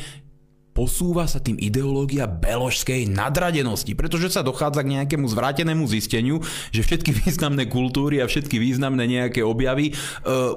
posúva 0.72 1.27
sa 1.27 1.44
tým 1.44 1.60
ideológia 1.60 2.32
beložskej 2.32 3.12
nadradenosti, 3.12 3.91
pretože 3.91 4.32
sa 4.32 4.39
dochádza 4.39 4.88
k 4.88 5.03
nejakému 5.03 5.27
zvrátenému 5.27 5.84
zisteniu, 5.91 6.39
že 6.72 6.79
všetky 6.79 7.12
významné 7.27 7.67
kultúry 7.67 8.24
a 8.24 8.27
všetky 8.32 8.55
významné 8.55 9.03
nejaké 9.03 9.44
objavy 9.44 9.91
e, 9.91 9.94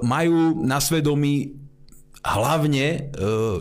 majú 0.06 0.54
na 0.62 0.78
svedomí 0.78 1.66
hlavne 2.24 2.86
e, 2.88 2.98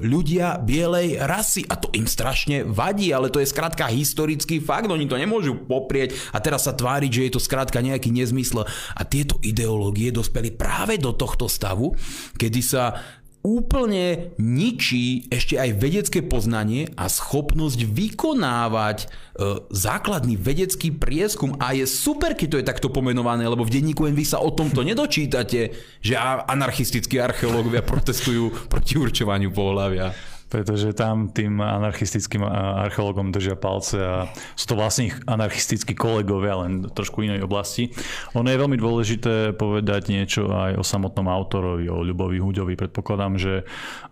ľudia 0.01 0.61
bielej 0.61 1.21
rasy. 1.21 1.63
A 1.69 1.77
to 1.77 1.91
im 1.93 2.09
strašne 2.09 2.65
vadí, 2.65 3.13
ale 3.13 3.29
to 3.29 3.41
je 3.41 3.49
skrátka 3.49 3.89
historický 3.89 4.59
fakt, 4.59 4.89
oni 4.89 5.05
to 5.05 5.17
nemôžu 5.17 5.57
poprieť 5.67 6.17
a 6.33 6.41
teraz 6.41 6.65
sa 6.65 6.73
tváriť, 6.73 7.11
že 7.11 7.25
je 7.29 7.31
to 7.37 7.41
skrátka 7.41 7.79
nejaký 7.79 8.09
nezmysl 8.09 8.65
a 8.67 9.01
tieto 9.05 9.37
ideológie 9.45 10.09
dospeli 10.09 10.53
práve 10.53 10.97
do 10.97 11.13
tohto 11.13 11.45
stavu, 11.45 11.93
kedy 12.35 12.61
sa 12.63 12.97
úplne 13.47 14.35
ničí 14.35 15.31
ešte 15.31 15.55
aj 15.55 15.79
vedecké 15.79 16.19
poznanie 16.19 16.91
a 16.99 17.07
schopnosť 17.07 17.79
vykonávať 17.87 18.97
e, 18.99 19.07
základný 19.71 20.35
vedecký 20.35 20.91
prieskum. 20.91 21.55
A 21.63 21.71
je 21.71 21.87
super, 21.87 22.35
keď 22.35 22.47
to 22.51 22.59
je 22.59 22.67
takto 22.67 22.87
pomenované, 22.91 23.47
lebo 23.47 23.63
v 23.63 23.79
denníku 23.79 24.03
vy 24.03 24.25
sa 24.27 24.43
o 24.43 24.51
tomto 24.51 24.83
nedočítate, 24.83 25.71
že 26.03 26.13
anarchistickí 26.19 27.15
archeológovia 27.23 27.87
protestujú 27.87 28.67
proti 28.67 28.99
určovaniu 28.99 29.55
pohľavia 29.55 30.11
pretože 30.47 30.95
tam 30.95 31.27
tým 31.27 31.59
anarchistickým 31.59 32.43
archeológom 32.87 33.35
držia 33.35 33.59
palce 33.59 33.99
a 33.99 34.15
sú 34.55 34.65
to 34.71 34.75
vlastne 34.79 35.11
ich 35.11 35.17
anarchistickí 35.27 35.91
kolegovia, 35.91 36.63
len 36.63 36.87
trošku 36.87 37.19
inej 37.23 37.43
oblasti. 37.43 37.91
Ono 38.31 38.47
je 38.47 38.55
veľmi 38.55 38.79
dôležité 38.79 39.51
povedať 39.59 40.11
niečo 40.11 40.47
aj 40.47 40.79
o 40.79 40.83
samotnom 40.83 41.27
autorovi, 41.27 41.91
o 41.91 41.99
Ľubovi 41.99 42.39
Huďovi. 42.39 42.79
Predpokladám, 42.79 43.35
že 43.35 43.53
e, 43.61 43.63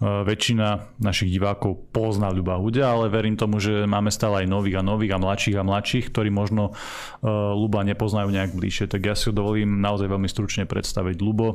väčšina 0.03 0.99
našich 0.99 1.31
divákov 1.31 1.87
pozná 1.95 2.27
Ľuba 2.27 2.59
Huďa, 2.59 2.91
ale 2.91 3.07
verím 3.07 3.39
tomu, 3.39 3.63
že 3.63 3.87
máme 3.87 4.11
stále 4.11 4.43
aj 4.43 4.51
nových 4.51 4.83
a 4.83 4.83
nových 4.83 5.15
a 5.15 5.21
mladších 5.21 5.55
a 5.55 5.63
mladších, 5.63 6.05
ktorí 6.11 6.29
možno 6.35 6.75
e, 7.23 7.31
Ľuba 7.55 7.87
nepoznajú 7.87 8.27
nejak 8.27 8.51
bližšie. 8.51 8.91
Tak 8.91 9.01
ja 9.07 9.15
si 9.15 9.31
ho 9.31 9.33
dovolím 9.33 9.79
naozaj 9.79 10.11
veľmi 10.11 10.27
stručne 10.27 10.67
predstaviť. 10.67 11.15
Ľubo 11.15 11.47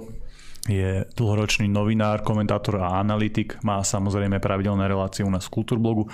je 0.69 1.09
dlhoročný 1.17 1.73
novinár, 1.73 2.21
komentátor 2.21 2.85
a 2.85 3.00
analytik, 3.00 3.57
má 3.64 3.81
samozrejme 3.81 4.45
pravidelné 4.45 4.85
relácie 4.85 5.25
u 5.25 5.33
nás 5.33 5.49
v 5.49 5.55
Kultúrblogu, 5.57 6.05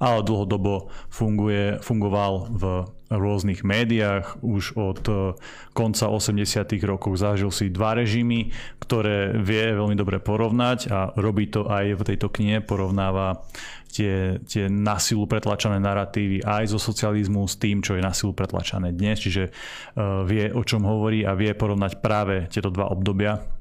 ale 0.00 0.24
dlhodobo 0.24 0.88
funguje, 1.12 1.76
fungoval 1.84 2.48
v 2.48 2.64
rôznych 3.10 3.66
médiách. 3.66 4.40
Už 4.40 4.78
od 4.78 5.02
konca 5.74 6.06
80. 6.08 6.46
rokov 6.86 7.18
zažil 7.20 7.50
si 7.52 7.68
dva 7.68 7.98
režimy, 7.98 8.54
ktoré 8.80 9.36
vie 9.36 9.76
veľmi 9.76 9.98
dobre 9.98 10.22
porovnať 10.22 10.78
a 10.88 10.98
robí 11.18 11.50
to 11.50 11.66
aj 11.68 12.00
v 12.00 12.06
tejto 12.06 12.32
knihe, 12.32 12.62
porovnáva 12.64 13.44
tie, 13.90 14.38
tie 14.46 14.70
nasilu 14.70 15.26
pretlačané 15.26 15.82
narratívy 15.82 16.40
aj 16.46 16.70
zo 16.70 16.78
socializmu 16.78 17.44
s 17.44 17.58
tým, 17.58 17.82
čo 17.82 17.98
je 17.98 18.06
nasilu 18.06 18.32
pretlačané 18.32 18.94
dnes, 18.94 19.18
čiže 19.18 19.50
uh, 19.50 20.22
vie, 20.22 20.48
o 20.54 20.62
čom 20.62 20.86
hovorí 20.86 21.26
a 21.26 21.34
vie 21.34 21.52
porovnať 21.52 21.98
práve 21.98 22.46
tieto 22.48 22.70
dva 22.70 22.88
obdobia 22.94 23.59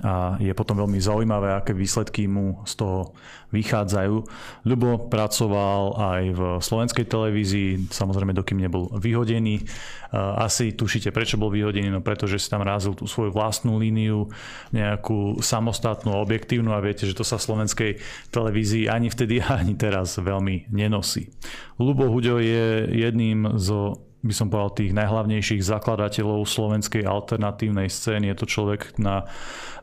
a 0.00 0.40
je 0.40 0.52
potom 0.56 0.80
veľmi 0.80 0.96
zaujímavé, 0.96 1.52
aké 1.52 1.76
výsledky 1.76 2.24
mu 2.24 2.60
z 2.64 2.80
toho 2.80 3.12
vychádzajú. 3.50 4.16
Ľubo 4.64 5.10
pracoval 5.10 5.82
aj 5.98 6.22
v 6.32 6.40
slovenskej 6.62 7.06
televízii, 7.06 7.90
samozrejme 7.90 8.32
dokým 8.32 8.62
nebol 8.62 8.88
vyhodený. 8.96 9.66
Asi 10.14 10.74
tušíte, 10.74 11.10
prečo 11.10 11.36
bol 11.36 11.50
vyhodený, 11.50 11.90
no 11.90 12.00
pretože 12.00 12.38
si 12.38 12.48
tam 12.48 12.62
rázil 12.62 12.94
tú 12.94 13.04
svoju 13.06 13.34
vlastnú 13.34 13.78
líniu, 13.78 14.30
nejakú 14.70 15.42
samostatnú, 15.42 16.14
objektívnu 16.16 16.70
a 16.74 16.82
viete, 16.82 17.06
že 17.06 17.14
to 17.14 17.26
sa 17.26 17.38
slovenskej 17.38 17.98
televízii 18.30 18.86
ani 18.86 19.10
vtedy, 19.10 19.42
ani 19.60 19.74
teraz 19.74 20.16
veľmi 20.18 20.70
nenosí. 20.70 21.30
Ľubo 21.78 22.08
Huďo 22.10 22.38
je 22.38 22.86
jedným 22.92 23.58
zo 23.58 24.09
by 24.20 24.34
som 24.36 24.52
povedal, 24.52 24.76
tých 24.76 24.92
najhlavnejších 24.92 25.64
zakladateľov 25.64 26.44
slovenskej 26.44 27.08
alternatívnej 27.08 27.88
scény. 27.88 28.28
Je 28.28 28.36
to 28.36 28.46
človek, 28.46 29.00
na, 29.00 29.24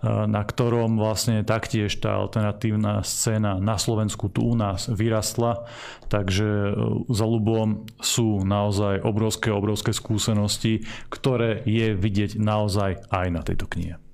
na 0.05 0.41
ktorom 0.45 1.01
vlastne 1.01 1.41
taktiež 1.41 1.97
tá 1.97 2.21
alternatívna 2.21 3.01
scéna 3.01 3.57
na 3.57 3.81
Slovensku 3.81 4.29
tu 4.29 4.45
u 4.45 4.53
nás 4.53 4.85
vyrastla. 4.93 5.65
Takže 6.07 6.47
e, 6.47 6.71
za 7.09 7.25
ľubom 7.25 7.89
sú 7.97 8.45
naozaj 8.45 9.01
obrovské, 9.01 9.49
obrovské 9.49 9.91
skúsenosti, 9.91 10.85
ktoré 11.09 11.65
je 11.65 11.97
vidieť 11.97 12.37
naozaj 12.37 13.09
aj 13.09 13.27
na 13.33 13.41
tejto 13.41 13.65
knihe. 13.65 14.06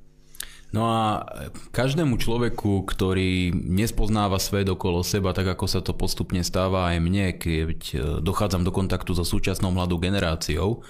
No 0.74 0.90
a 0.90 1.22
každému 1.70 2.18
človeku, 2.18 2.90
ktorý 2.90 3.54
nespoznáva 3.54 4.42
svet 4.42 4.66
okolo 4.66 5.06
seba, 5.06 5.30
tak 5.30 5.54
ako 5.54 5.70
sa 5.70 5.86
to 5.86 5.94
postupne 5.94 6.42
stáva 6.42 6.90
aj 6.90 6.98
mne, 6.98 7.38
keď 7.38 7.80
e, 7.94 7.96
dochádzam 8.26 8.66
do 8.66 8.74
kontaktu 8.74 9.14
so 9.14 9.22
súčasnou 9.22 9.70
mladou 9.70 10.02
generáciou, 10.02 10.82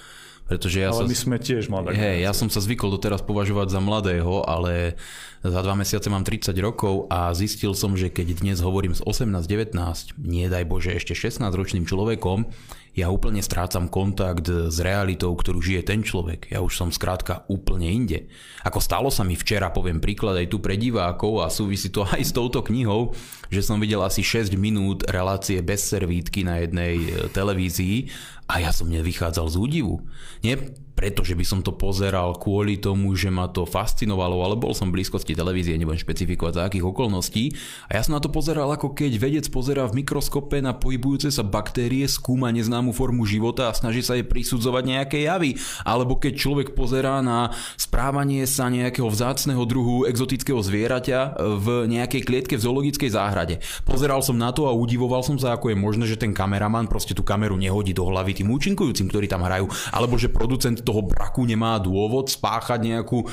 pretože 0.48 0.80
ja 0.80 0.92
ale 0.92 1.04
sa, 1.04 1.12
my 1.12 1.18
sme 1.20 1.38
tiež 1.40 1.68
mladá 1.68 1.96
hej, 1.96 2.24
ja 2.24 2.32
som 2.36 2.52
sa 2.52 2.64
zvykol 2.64 2.96
doteraz 2.96 3.24
považovať 3.24 3.76
za 3.76 3.80
mladého, 3.84 4.44
ale 4.48 4.96
za 5.44 5.60
dva 5.60 5.76
mesiace 5.76 6.08
mám 6.08 6.24
30 6.24 6.52
rokov 6.64 7.08
a 7.12 7.32
zistil 7.36 7.76
som, 7.76 7.96
že 8.00 8.08
keď 8.08 8.44
dnes 8.44 8.64
hovorím 8.64 8.96
s 8.96 9.04
18-19, 9.04 9.76
nie 10.20 10.48
daj 10.48 10.64
Bože 10.68 10.96
ešte 10.96 11.12
16 11.12 11.44
ročným 11.48 11.84
človekom, 11.84 12.48
ja 12.94 13.10
úplne 13.10 13.42
strácam 13.42 13.90
kontakt 13.90 14.46
s 14.46 14.78
realitou, 14.78 15.34
ktorú 15.34 15.58
žije 15.58 15.82
ten 15.82 16.06
človek. 16.06 16.54
Ja 16.54 16.62
už 16.62 16.78
som 16.78 16.90
skrátka 16.94 17.42
úplne 17.50 17.90
inde. 17.90 18.30
Ako 18.62 18.78
stalo 18.78 19.10
sa 19.10 19.26
mi 19.26 19.34
včera, 19.34 19.74
poviem 19.74 19.98
príklad 19.98 20.38
aj 20.38 20.54
tu 20.54 20.62
pre 20.62 20.78
divákov 20.78 21.42
a 21.42 21.50
súvisí 21.50 21.90
to 21.90 22.06
aj 22.14 22.22
s 22.22 22.32
touto 22.32 22.62
knihou, 22.62 23.18
že 23.50 23.66
som 23.66 23.82
videl 23.82 24.06
asi 24.06 24.22
6 24.22 24.54
minút 24.62 25.02
relácie 25.10 25.58
bez 25.66 25.90
servítky 25.90 26.46
na 26.46 26.62
jednej 26.62 27.02
e, 27.02 27.10
televízii 27.34 28.14
a 28.46 28.62
ja 28.62 28.70
som 28.70 28.86
nevychádzal 28.86 29.50
z 29.50 29.56
údivu. 29.58 30.06
Nie 30.46 30.62
preto, 30.94 31.26
že 31.26 31.34
by 31.34 31.42
som 31.42 31.60
to 31.66 31.74
pozeral 31.74 32.38
kvôli 32.38 32.78
tomu, 32.78 33.18
že 33.18 33.34
ma 33.34 33.50
to 33.50 33.66
fascinovalo, 33.66 34.46
ale 34.46 34.54
bol 34.54 34.78
som 34.78 34.94
v 34.94 35.02
blízkosti 35.02 35.34
televízie, 35.34 35.74
nebudem 35.74 35.98
špecifikovať 35.98 36.54
za 36.54 36.64
akých 36.70 36.86
okolností. 36.86 37.50
A 37.90 37.98
ja 37.98 38.02
som 38.06 38.14
na 38.14 38.22
to 38.22 38.30
pozeral 38.30 38.70
ako 38.70 38.94
keď 38.94 39.12
vedec 39.18 39.46
pozerá 39.50 39.90
v 39.90 40.06
mikroskope 40.06 40.62
na 40.62 40.78
pohybujúce 40.78 41.34
sa 41.34 41.42
baktérie, 41.42 42.06
skúma 42.06 42.54
neznámu 42.54 42.94
formu 42.94 43.26
života 43.26 43.74
a 43.74 43.76
snaží 43.76 44.06
sa 44.06 44.14
jej 44.14 44.24
prisudzovať 44.24 44.84
nejaké 44.86 45.18
javy. 45.26 45.58
Alebo 45.82 46.22
keď 46.22 46.34
človek 46.38 46.78
pozerá 46.78 47.26
na 47.26 47.50
správanie 47.74 48.46
sa 48.46 48.70
nejakého 48.70 49.10
vzácného 49.10 49.66
druhu 49.66 50.06
exotického 50.06 50.62
zvieraťa 50.62 51.42
v 51.58 51.68
nejakej 51.90 52.22
klietke 52.22 52.54
v 52.54 52.66
zoologickej 52.70 53.10
záhrade. 53.10 53.56
Pozeral 53.82 54.22
som 54.22 54.38
na 54.38 54.54
to 54.54 54.70
a 54.70 54.78
udivoval 54.78 55.26
som 55.26 55.42
sa, 55.42 55.58
ako 55.58 55.74
je 55.74 55.78
možné, 55.78 56.06
že 56.06 56.22
ten 56.22 56.38
kameraman 56.38 56.86
proste 56.86 57.18
tú 57.18 57.26
kameru 57.26 57.58
nehodí 57.58 57.98
do 57.98 58.06
hlavy 58.06 58.38
tým 58.38 58.54
účinkujúcim, 58.54 59.10
ktorí 59.10 59.26
tam 59.26 59.42
hrajú, 59.42 59.66
alebo 59.90 60.22
že 60.22 60.30
producent 60.30 60.83
toho 60.84 61.02
braku 61.04 61.48
nemá 61.48 61.80
dôvod 61.80 62.28
spáchať 62.28 62.80
nejakú, 62.84 63.24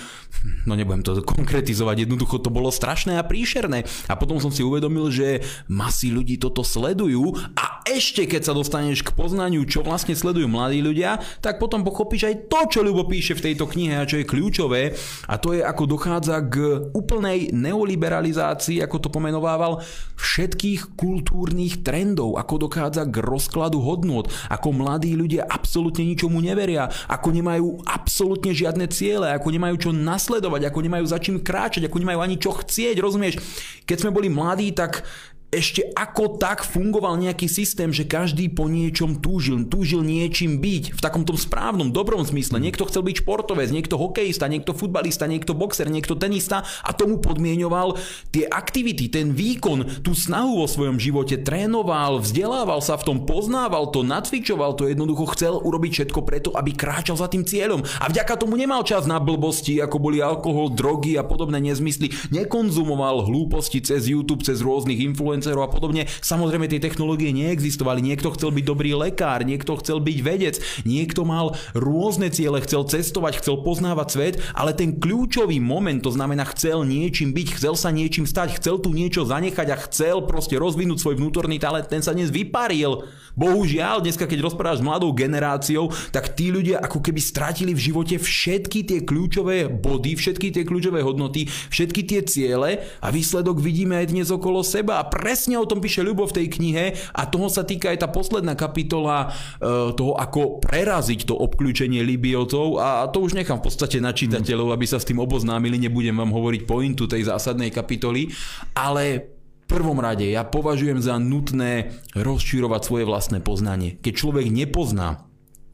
no 0.66 0.72
nebudem 0.78 1.02
to 1.02 1.18
konkretizovať, 1.22 2.06
jednoducho 2.06 2.38
to 2.38 2.50
bolo 2.50 2.70
strašné 2.70 3.18
a 3.18 3.26
príšerné. 3.26 3.86
A 4.06 4.14
potom 4.14 4.38
som 4.38 4.54
si 4.54 4.62
uvedomil, 4.62 5.10
že 5.10 5.42
masy 5.66 6.14
ľudí 6.14 6.38
toto 6.38 6.62
sledujú 6.62 7.34
a 7.58 7.82
ešte 7.86 8.26
keď 8.28 8.46
sa 8.46 8.54
dostaneš 8.54 9.02
k 9.02 9.14
poznaniu, 9.14 9.66
čo 9.66 9.82
vlastne 9.82 10.14
sledujú 10.14 10.46
mladí 10.46 10.78
ľudia, 10.78 11.18
tak 11.42 11.58
potom 11.58 11.82
pochopíš 11.82 12.30
aj 12.30 12.36
to, 12.46 12.60
čo 12.70 12.80
Ľubo 12.80 13.06
píše 13.06 13.36
v 13.36 13.52
tejto 13.52 13.68
knihe 13.68 13.94
a 13.98 14.08
čo 14.08 14.18
je 14.18 14.26
kľúčové 14.26 14.96
a 15.28 15.34
to 15.36 15.54
je 15.54 15.62
ako 15.62 15.84
dochádza 15.84 16.42
k 16.48 16.54
úplnej 16.90 17.52
neoliberalizácii, 17.54 18.82
ako 18.82 18.96
to 18.98 19.08
pomenovával, 19.12 19.84
všetkých 20.18 20.96
kultúrnych 20.98 21.86
trendov, 21.86 22.36
ako 22.36 22.68
dochádza 22.68 23.08
k 23.08 23.20
rozkladu 23.24 23.80
hodnôt, 23.80 24.28
ako 24.52 24.68
mladí 24.74 25.16
ľudia 25.16 25.48
absolútne 25.48 26.04
ničomu 26.04 26.38
neveria, 26.42 26.92
ako 27.08 27.32
nemajú 27.40 27.80
absolútne 27.88 28.52
žiadne 28.52 28.84
ciele, 28.92 29.32
ako 29.32 29.48
nemajú 29.48 29.88
čo 29.88 29.90
nasledovať, 29.90 30.68
ako 30.68 30.78
nemajú 30.84 31.04
za 31.08 31.18
čím 31.18 31.40
kráčať, 31.40 31.88
ako 31.88 31.96
nemajú 31.98 32.20
ani 32.20 32.36
čo 32.36 32.52
chcieť, 32.52 33.00
rozumieš? 33.00 33.40
Keď 33.88 33.96
sme 34.06 34.14
boli 34.14 34.28
mladí, 34.28 34.70
tak 34.76 35.02
ešte 35.50 35.82
ako 35.98 36.38
tak 36.38 36.62
fungoval 36.62 37.18
nejaký 37.18 37.50
systém, 37.50 37.90
že 37.90 38.06
každý 38.06 38.46
po 38.54 38.70
niečom 38.70 39.18
túžil, 39.18 39.66
túžil 39.66 40.06
niečím 40.06 40.62
byť 40.62 40.94
v 40.94 41.00
takom 41.02 41.26
tom 41.26 41.34
správnom, 41.34 41.90
dobrom 41.90 42.22
zmysle. 42.22 42.62
Niekto 42.62 42.86
chcel 42.86 43.02
byť 43.02 43.26
športovec, 43.26 43.74
niekto 43.74 43.98
hokejista, 43.98 44.46
niekto 44.46 44.78
futbalista, 44.78 45.26
niekto 45.26 45.58
boxer, 45.58 45.90
niekto 45.90 46.14
tenista 46.14 46.62
a 46.86 46.94
tomu 46.94 47.18
podmienoval 47.18 47.98
tie 48.30 48.46
aktivity, 48.46 49.10
ten 49.10 49.34
výkon, 49.34 50.06
tú 50.06 50.14
snahu 50.14 50.62
vo 50.62 50.70
svojom 50.70 51.02
živote, 51.02 51.34
trénoval, 51.42 52.22
vzdelával 52.22 52.78
sa 52.78 52.94
v 52.94 53.10
tom, 53.10 53.16
poznával 53.26 53.90
to, 53.90 54.06
nacvičoval 54.06 54.78
to, 54.78 54.86
jednoducho 54.86 55.34
chcel 55.34 55.58
urobiť 55.58 55.90
všetko 55.98 56.20
preto, 56.22 56.54
aby 56.54 56.78
kráčal 56.78 57.18
za 57.18 57.26
tým 57.26 57.42
cieľom. 57.42 57.82
A 57.98 58.06
vďaka 58.06 58.38
tomu 58.38 58.54
nemal 58.54 58.86
čas 58.86 59.10
na 59.10 59.18
blbosti, 59.18 59.82
ako 59.82 59.98
boli 59.98 60.22
alkohol, 60.22 60.70
drogy 60.70 61.18
a 61.18 61.26
podobné 61.26 61.58
nezmysly. 61.58 62.14
Nekonzumoval 62.30 63.26
hlúposti 63.26 63.82
cez 63.82 64.06
YouTube, 64.06 64.46
cez 64.46 64.62
rôznych 64.62 65.02
influencerov 65.02 65.39
influencerov 65.40 65.64
a 65.64 65.72
podobne. 65.72 66.04
Samozrejme 66.20 66.68
tie 66.68 66.84
technológie 66.84 67.32
neexistovali. 67.32 68.04
Niekto 68.04 68.36
chcel 68.36 68.52
byť 68.52 68.64
dobrý 68.68 68.92
lekár, 68.92 69.40
niekto 69.48 69.80
chcel 69.80 70.04
byť 70.04 70.18
vedec, 70.20 70.60
niekto 70.84 71.24
mal 71.24 71.56
rôzne 71.72 72.28
ciele, 72.28 72.60
chcel 72.60 72.84
cestovať, 72.84 73.40
chcel 73.40 73.64
poznávať 73.64 74.08
svet, 74.12 74.34
ale 74.52 74.76
ten 74.76 75.00
kľúčový 75.00 75.56
moment, 75.58 76.04
to 76.04 76.12
znamená 76.12 76.44
chcel 76.52 76.84
niečím 76.84 77.32
byť, 77.32 77.56
chcel 77.56 77.74
sa 77.74 77.88
niečím 77.88 78.28
stať, 78.28 78.60
chcel 78.60 78.76
tu 78.76 78.92
niečo 78.92 79.24
zanechať 79.24 79.68
a 79.72 79.80
chcel 79.88 80.28
proste 80.28 80.60
rozvinúť 80.60 81.00
svoj 81.00 81.16
vnútorný 81.16 81.56
talent, 81.56 81.88
ten 81.88 82.04
sa 82.04 82.12
dnes 82.12 82.28
vyparil. 82.28 83.08
Bohužiaľ, 83.32 84.04
dneska 84.04 84.28
keď 84.28 84.44
rozprávaš 84.44 84.82
s 84.82 84.86
mladou 84.86 85.16
generáciou, 85.16 85.88
tak 86.12 86.36
tí 86.36 86.52
ľudia 86.52 86.84
ako 86.84 87.00
keby 87.00 87.20
stratili 87.24 87.72
v 87.72 87.80
živote 87.80 88.20
všetky 88.20 88.84
tie 88.84 89.00
kľúčové 89.08 89.72
body, 89.72 90.20
všetky 90.20 90.52
tie 90.52 90.68
kľúčové 90.68 91.00
hodnoty, 91.00 91.48
všetky 91.48 92.04
tie 92.04 92.20
ciele 92.28 92.84
a 93.00 93.08
výsledok 93.08 93.56
vidíme 93.56 93.96
aj 93.96 94.12
dnes 94.12 94.28
okolo 94.28 94.60
seba. 94.60 95.00
A 95.00 95.08
pre 95.08 95.30
presne 95.30 95.62
o 95.62 95.68
tom 95.70 95.78
píše 95.78 96.02
Ľubo 96.02 96.26
v 96.26 96.42
tej 96.42 96.46
knihe 96.50 96.84
a 97.14 97.22
toho 97.22 97.46
sa 97.46 97.62
týka 97.62 97.94
aj 97.94 98.02
tá 98.02 98.10
posledná 98.10 98.58
kapitola 98.58 99.30
e, 99.62 99.94
toho, 99.94 100.18
ako 100.18 100.58
preraziť 100.58 101.22
to 101.22 101.38
obklúčenie 101.38 102.02
Libiotov 102.02 102.82
a 102.82 103.06
to 103.06 103.22
už 103.22 103.38
nechám 103.38 103.62
v 103.62 103.70
podstate 103.70 104.02
na 104.02 104.10
čitateľov, 104.10 104.74
aby 104.74 104.90
sa 104.90 104.98
s 104.98 105.06
tým 105.06 105.22
oboznámili, 105.22 105.78
nebudem 105.78 106.18
vám 106.18 106.34
hovoriť 106.34 106.66
pointu 106.66 107.06
tej 107.06 107.30
zásadnej 107.30 107.70
kapitoly, 107.70 108.26
ale 108.74 109.38
prvom 109.70 110.02
rade 110.02 110.26
ja 110.26 110.42
považujem 110.42 110.98
za 110.98 111.14
nutné 111.22 111.94
rozširovať 112.18 112.80
svoje 112.82 113.04
vlastné 113.06 113.38
poznanie. 113.38 113.94
Keď 114.02 114.12
človek 114.18 114.50
nepozná 114.50 115.29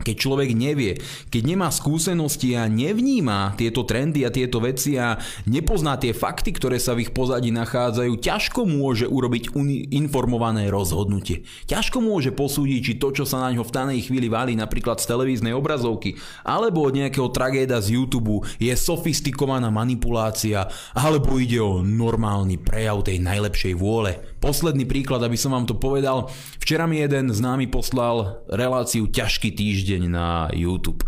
keď 0.06 0.14
človek 0.14 0.54
nevie, 0.54 1.02
keď 1.34 1.42
nemá 1.42 1.74
skúsenosti 1.74 2.54
a 2.54 2.70
nevníma 2.70 3.58
tieto 3.58 3.82
trendy 3.82 4.22
a 4.22 4.30
tieto 4.30 4.62
veci 4.62 4.94
a 4.94 5.18
nepozná 5.50 5.98
tie 5.98 6.14
fakty, 6.14 6.54
ktoré 6.54 6.78
sa 6.78 6.94
v 6.94 7.10
ich 7.10 7.10
pozadí 7.10 7.50
nachádzajú, 7.50 8.22
ťažko 8.22 8.62
môže 8.70 9.10
urobiť 9.10 9.50
informované 9.90 10.70
rozhodnutie. 10.70 11.42
Ťažko 11.66 11.98
môže 11.98 12.30
posúdiť, 12.30 12.80
či 12.86 12.92
to, 13.02 13.10
čo 13.10 13.26
sa 13.26 13.42
na 13.42 13.50
ňo 13.58 13.66
v 13.66 13.74
danej 13.74 14.06
chvíli 14.06 14.30
valí 14.30 14.54
napríklad 14.54 15.02
z 15.02 15.10
televíznej 15.10 15.50
obrazovky 15.50 16.14
alebo 16.46 16.86
od 16.86 16.94
nejakého 16.94 17.26
tragéda 17.34 17.82
z 17.82 17.98
YouTube 17.98 18.46
je 18.62 18.70
sofistikovaná 18.76 19.72
manipulácia 19.72 20.70
alebo 20.94 21.40
ide 21.42 21.58
o 21.58 21.82
normálny 21.82 22.60
prejav 22.60 23.02
tej 23.02 23.18
najlepšej 23.18 23.74
vôle. 23.74 24.35
Posledný 24.36 24.84
príklad, 24.84 25.24
aby 25.24 25.34
som 25.34 25.56
vám 25.56 25.64
to 25.64 25.76
povedal. 25.76 26.28
Včera 26.60 26.84
mi 26.84 27.00
jeden 27.00 27.32
známy 27.32 27.72
poslal 27.72 28.44
reláciu 28.52 29.08
ťažký 29.08 29.56
týždeň 29.56 30.02
na 30.12 30.52
YouTube. 30.52 31.02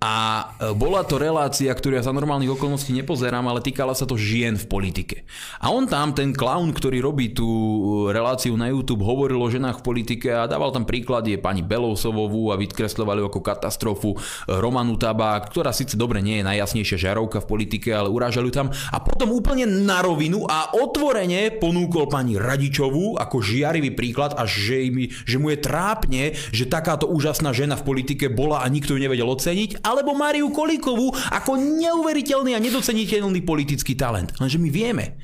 A 0.00 0.48
e, 0.56 0.72
bola 0.72 1.04
to 1.04 1.20
relácia, 1.20 1.68
ktorú 1.68 1.92
ja 1.92 2.00
za 2.00 2.16
normálnych 2.16 2.56
okolností 2.56 2.96
nepozerám, 2.96 3.44
ale 3.44 3.60
týkala 3.60 3.92
sa 3.92 4.08
to 4.08 4.16
žien 4.16 4.56
v 4.56 4.64
politike. 4.64 5.28
A 5.60 5.68
on 5.68 5.84
tam, 5.84 6.16
ten 6.16 6.32
clown, 6.32 6.72
ktorý 6.72 7.04
robí 7.04 7.36
tú 7.36 7.44
e, 7.44 8.16
reláciu 8.16 8.56
na 8.56 8.72
YouTube, 8.72 9.04
hovoril 9.04 9.36
o 9.36 9.52
ženách 9.52 9.84
v 9.84 9.92
politike 9.92 10.32
a 10.32 10.48
dával 10.48 10.72
tam 10.72 10.88
príklad 10.88 11.28
je 11.28 11.36
pani 11.36 11.60
Belousovovú 11.60 12.48
a 12.48 12.56
vykreslovali 12.56 13.20
ako 13.28 13.44
katastrofu 13.44 14.16
e, 14.16 14.56
Romanu 14.56 14.96
Tabák, 14.96 15.52
ktorá 15.52 15.68
síce 15.68 16.00
dobre 16.00 16.24
nie 16.24 16.40
je 16.40 16.48
najjasnejšia 16.48 16.96
žarovka 16.96 17.44
v 17.44 17.50
politike, 17.52 17.92
ale 17.92 18.08
urážali 18.08 18.48
tam. 18.48 18.72
A 18.72 19.04
potom 19.04 19.36
úplne 19.36 19.68
na 19.68 20.00
rovinu 20.00 20.48
a 20.48 20.80
otvorene 20.80 21.60
ponúkol 21.60 22.08
pani 22.08 22.40
Radičovú 22.40 23.20
ako 23.20 23.44
žiarivý 23.44 23.92
príklad 23.92 24.32
a 24.32 24.48
že, 24.48 24.80
im, 24.80 25.12
že 25.28 25.36
mu 25.36 25.52
je 25.52 25.60
trápne, 25.60 26.32
že 26.56 26.64
takáto 26.64 27.04
úžasná 27.04 27.52
žena 27.52 27.76
v 27.76 27.84
politike 27.84 28.32
bola 28.32 28.64
a 28.64 28.66
nikto 28.72 28.96
ju 28.96 29.04
nevedel 29.04 29.28
oceniť 29.28 29.89
alebo 29.90 30.14
Mariu 30.14 30.54
Kolíkovú 30.54 31.10
ako 31.34 31.58
neuveriteľný 31.58 32.54
a 32.54 32.62
nedoceniteľný 32.62 33.42
politický 33.42 33.98
talent. 33.98 34.30
Lenže 34.38 34.62
my 34.62 34.70
vieme, 34.70 35.18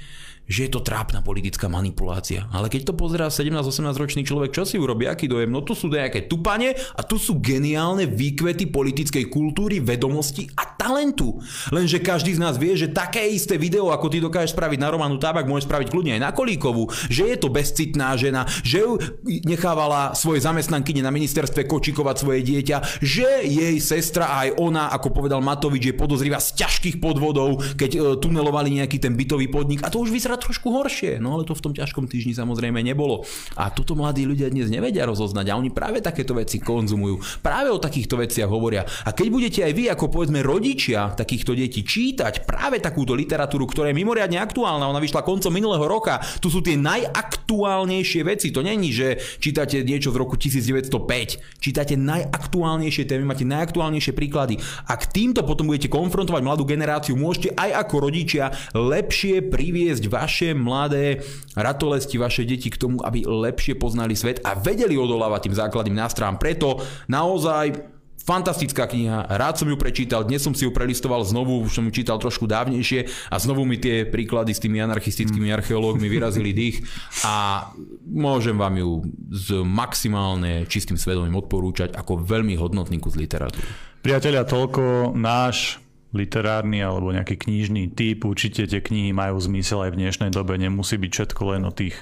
že 0.47 0.67
je 0.67 0.71
to 0.71 0.81
trápna 0.81 1.21
politická 1.21 1.67
manipulácia. 1.67 2.47
Ale 2.55 2.71
keď 2.71 2.91
to 2.91 2.95
pozerá 2.95 3.27
17-18 3.29 3.99
ročný 3.99 4.23
človek, 4.23 4.55
čo 4.55 4.63
si 4.63 4.79
urobí, 4.79 5.11
aký 5.11 5.27
dojem? 5.27 5.51
No 5.51 5.67
tu 5.67 5.75
sú 5.75 5.91
nejaké 5.91 6.31
tupane 6.31 6.75
a 6.95 7.01
tu 7.03 7.19
sú 7.19 7.43
geniálne 7.43 8.07
výkvety 8.07 8.71
politickej 8.71 9.27
kultúry, 9.27 9.83
vedomosti 9.83 10.47
a 10.55 10.65
talentu. 10.79 11.43
Lenže 11.75 11.99
každý 11.99 12.39
z 12.39 12.43
nás 12.43 12.55
vie, 12.55 12.79
že 12.79 12.95
také 12.95 13.27
isté 13.27 13.59
video, 13.59 13.91
ako 13.91 14.07
ty 14.07 14.23
dokážeš 14.23 14.55
spraviť 14.55 14.79
na 14.79 14.89
Romanu 14.95 15.19
Tabak, 15.19 15.51
môžeš 15.51 15.67
spraviť 15.67 15.89
kľudne 15.91 16.15
aj 16.15 16.23
na 16.23 16.31
Kolíkovú, 16.31 16.87
že 17.11 17.27
je 17.35 17.37
to 17.37 17.51
bezcitná 17.51 18.15
žena, 18.15 18.47
že 18.63 18.87
ju 18.87 18.95
nechávala 19.27 20.15
svoje 20.15 20.47
zamestnankyne 20.47 21.03
na 21.03 21.11
ministerstve 21.11 21.67
kočikovať 21.67 22.17
svoje 22.23 22.41
dieťa, 22.47 23.03
že 23.03 23.43
jej 23.43 23.77
sestra 23.83 24.47
aj 24.47 24.63
ona, 24.63 24.95
ako 24.95 25.11
povedal 25.11 25.43
Matovič, 25.43 25.91
je 25.91 25.99
podozrivá 25.99 26.39
z 26.39 26.55
ťažkých 26.55 27.03
podvodov, 27.03 27.59
keď 27.75 27.91
e, 27.91 27.99
tunelovali 28.23 28.79
nejaký 28.79 29.03
ten 29.03 29.19
bytový 29.19 29.51
podnik. 29.51 29.83
A 29.83 29.91
to 29.91 30.05
už 30.05 30.15
vyzerá 30.15 30.36
trošku 30.37 30.69
horšie. 30.73 31.19
No 31.19 31.37
ale 31.37 31.49
to 31.49 31.57
v 31.57 31.65
tom 31.65 31.73
ťažkom 31.73 32.07
týždni 32.07 32.37
samozrejme 32.37 32.81
nebolo. 32.81 33.25
A 33.57 33.73
toto 33.73 33.97
mladí 33.99 34.29
ľudia 34.29 34.53
dnes 34.53 34.69
nevedia 34.69 35.09
rozoznať 35.09 35.47
a 35.51 35.59
oni 35.59 35.73
práve 35.73 36.05
takéto 36.05 36.37
veci 36.37 36.61
konzumujú. 36.61 37.41
Práve 37.41 37.73
o 37.73 37.81
takýchto 37.81 38.21
veciach 38.21 38.49
hovoria. 38.51 38.85
A 39.05 39.13
keď 39.17 39.27
budete 39.33 39.61
aj 39.65 39.73
vy 39.73 39.85
ako 39.93 40.13
povedzme 40.13 40.45
rodičia 40.45 41.17
takýchto 41.17 41.57
detí 41.57 41.83
čítať 41.83 42.45
práve 42.45 42.79
takúto 42.79 43.17
literatúru, 43.17 43.65
ktorá 43.65 43.91
je 43.91 43.99
mimoriadne 43.99 44.37
aktuálna, 44.39 44.87
ona 44.87 45.01
vyšla 45.01 45.25
koncom 45.25 45.53
minulého 45.53 45.87
roka, 45.89 46.21
tu 46.39 46.53
sú 46.53 46.61
tie 46.61 46.77
najaktuálnejšie 46.77 48.23
veci. 48.23 48.53
To 48.53 48.61
není, 48.61 48.93
že 48.93 49.19
čítate 49.41 49.81
niečo 49.83 50.13
z 50.13 50.17
roku 50.21 50.37
1905. 50.37 51.63
Čítate 51.63 51.95
najaktuálnejšie 51.97 53.09
témy, 53.09 53.25
máte 53.25 53.49
najaktuálnejšie 53.49 54.13
príklady. 54.13 54.61
Ak 54.87 55.11
týmto 55.11 55.43
potom 55.43 55.71
budete 55.71 55.89
konfrontovať 55.89 56.43
mladú 56.45 56.69
generáciu, 56.69 57.15
môžete 57.17 57.55
aj 57.57 57.87
ako 57.87 57.95
rodičia 58.11 58.53
lepšie 58.77 59.47
priviesť 59.49 60.05
vaš 60.11 60.26
vaše 60.27 60.59
mladé 60.59 61.23
ratolesti, 61.55 62.19
vaše 62.19 62.43
deti 62.43 62.67
k 62.67 62.83
tomu, 62.83 62.99
aby 63.07 63.23
lepšie 63.23 63.79
poznali 63.79 64.19
svet 64.19 64.43
a 64.43 64.59
vedeli 64.59 64.99
odolávať 64.99 65.47
tým 65.47 65.55
základným 65.55 65.95
nástrojom. 65.95 66.43
Preto 66.43 66.83
naozaj 67.07 67.95
Fantastická 68.27 68.91
kniha, 68.91 69.31
rád 69.39 69.55
som 69.63 69.71
ju 69.71 69.79
prečítal, 69.79 70.27
dnes 70.27 70.43
som 70.43 70.51
si 70.51 70.67
ju 70.67 70.75
prelistoval 70.75 71.23
znovu, 71.23 71.63
už 71.63 71.79
som 71.79 71.87
ju 71.87 71.95
čítal 71.95 72.19
trošku 72.19 72.51
dávnejšie 72.51 73.07
a 73.31 73.39
znovu 73.39 73.63
mi 73.63 73.79
tie 73.79 74.03
príklady 74.03 74.51
s 74.51 74.59
tými 74.59 74.83
anarchistickými 74.83 75.47
archeológmi 75.55 76.11
vyrazili 76.11 76.51
dých 76.51 76.83
a 77.23 77.71
môžem 78.03 78.59
vám 78.59 78.83
ju 78.83 79.07
s 79.31 79.55
maximálne 79.63 80.67
čistým 80.67 80.99
svedomím 80.99 81.39
odporúčať 81.39 81.95
ako 81.95 82.27
veľmi 82.27 82.59
hodnotný 82.59 82.99
kus 82.99 83.15
literatúry. 83.15 83.71
Priatelia, 84.03 84.43
toľko 84.43 85.15
náš 85.15 85.86
literárny 86.17 86.81
alebo 86.81 87.13
nejaký 87.13 87.37
knižný 87.37 87.93
typ. 87.93 88.25
Určite 88.25 88.65
tie 88.65 88.81
knihy 88.81 89.13
majú 89.13 89.37
zmysel 89.37 89.85
aj 89.85 89.91
v 89.93 90.01
dnešnej 90.01 90.31
dobe. 90.33 90.57
Nemusí 90.57 90.97
byť 90.97 91.13
všetko 91.13 91.43
len 91.53 91.63
o 91.69 91.73
tých 91.73 91.95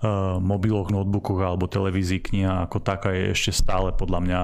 uh, 0.00 0.40
mobiloch, 0.40 0.88
notebookoch 0.88 1.44
alebo 1.44 1.68
televízii. 1.68 2.24
Kniha 2.24 2.64
ako 2.64 2.80
taká 2.80 3.12
je 3.12 3.36
ešte 3.36 3.52
stále 3.52 3.92
podľa 3.92 4.20
mňa 4.24 4.40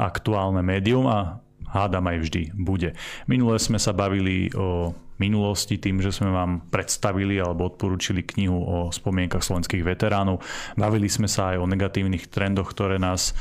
aktuálne 0.00 0.64
médium 0.64 1.04
a 1.06 1.44
hádam 1.74 2.06
aj 2.06 2.18
vždy 2.22 2.42
bude. 2.54 2.94
Minule 3.26 3.58
sme 3.58 3.82
sa 3.82 3.90
bavili 3.90 4.54
o 4.54 4.94
minulosti 5.18 5.78
tým, 5.78 6.02
že 6.02 6.10
sme 6.10 6.30
vám 6.34 6.66
predstavili 6.70 7.38
alebo 7.38 7.70
odporúčili 7.70 8.26
knihu 8.26 8.58
o 8.58 8.78
spomienkach 8.90 9.46
slovenských 9.46 9.86
veteránov. 9.86 10.42
Bavili 10.74 11.06
sme 11.06 11.30
sa 11.30 11.54
aj 11.54 11.62
o 11.62 11.70
negatívnych 11.70 12.26
trendoch, 12.30 12.74
ktoré 12.74 12.98
nás 12.98 13.30
e, 13.30 13.34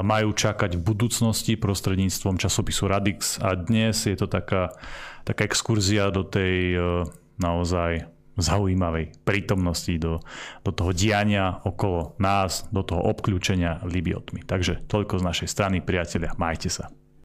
majú 0.00 0.32
čakať 0.32 0.80
v 0.80 0.84
budúcnosti 0.84 1.60
prostredníctvom 1.60 2.40
časopisu 2.40 2.88
Radix 2.88 3.36
a 3.40 3.52
dnes 3.52 4.08
je 4.08 4.16
to 4.16 4.28
taká, 4.32 4.72
taká 5.28 5.44
exkurzia 5.44 6.08
do 6.08 6.24
tej 6.24 6.56
e, 6.72 6.78
naozaj 7.36 8.08
zaujímavej 8.40 9.20
prítomnosti, 9.20 9.92
do, 10.00 10.24
do 10.64 10.70
toho 10.72 10.96
diania 10.96 11.60
okolo 11.68 12.16
nás, 12.16 12.64
do 12.72 12.80
toho 12.80 13.04
obklúčenia 13.04 13.84
libiotmi. 13.84 14.40
Takže 14.48 14.88
toľko 14.88 15.20
z 15.20 15.26
našej 15.26 15.48
strany, 15.52 15.76
priatelia, 15.84 16.32
majte 16.40 16.72
sa. 16.72 16.88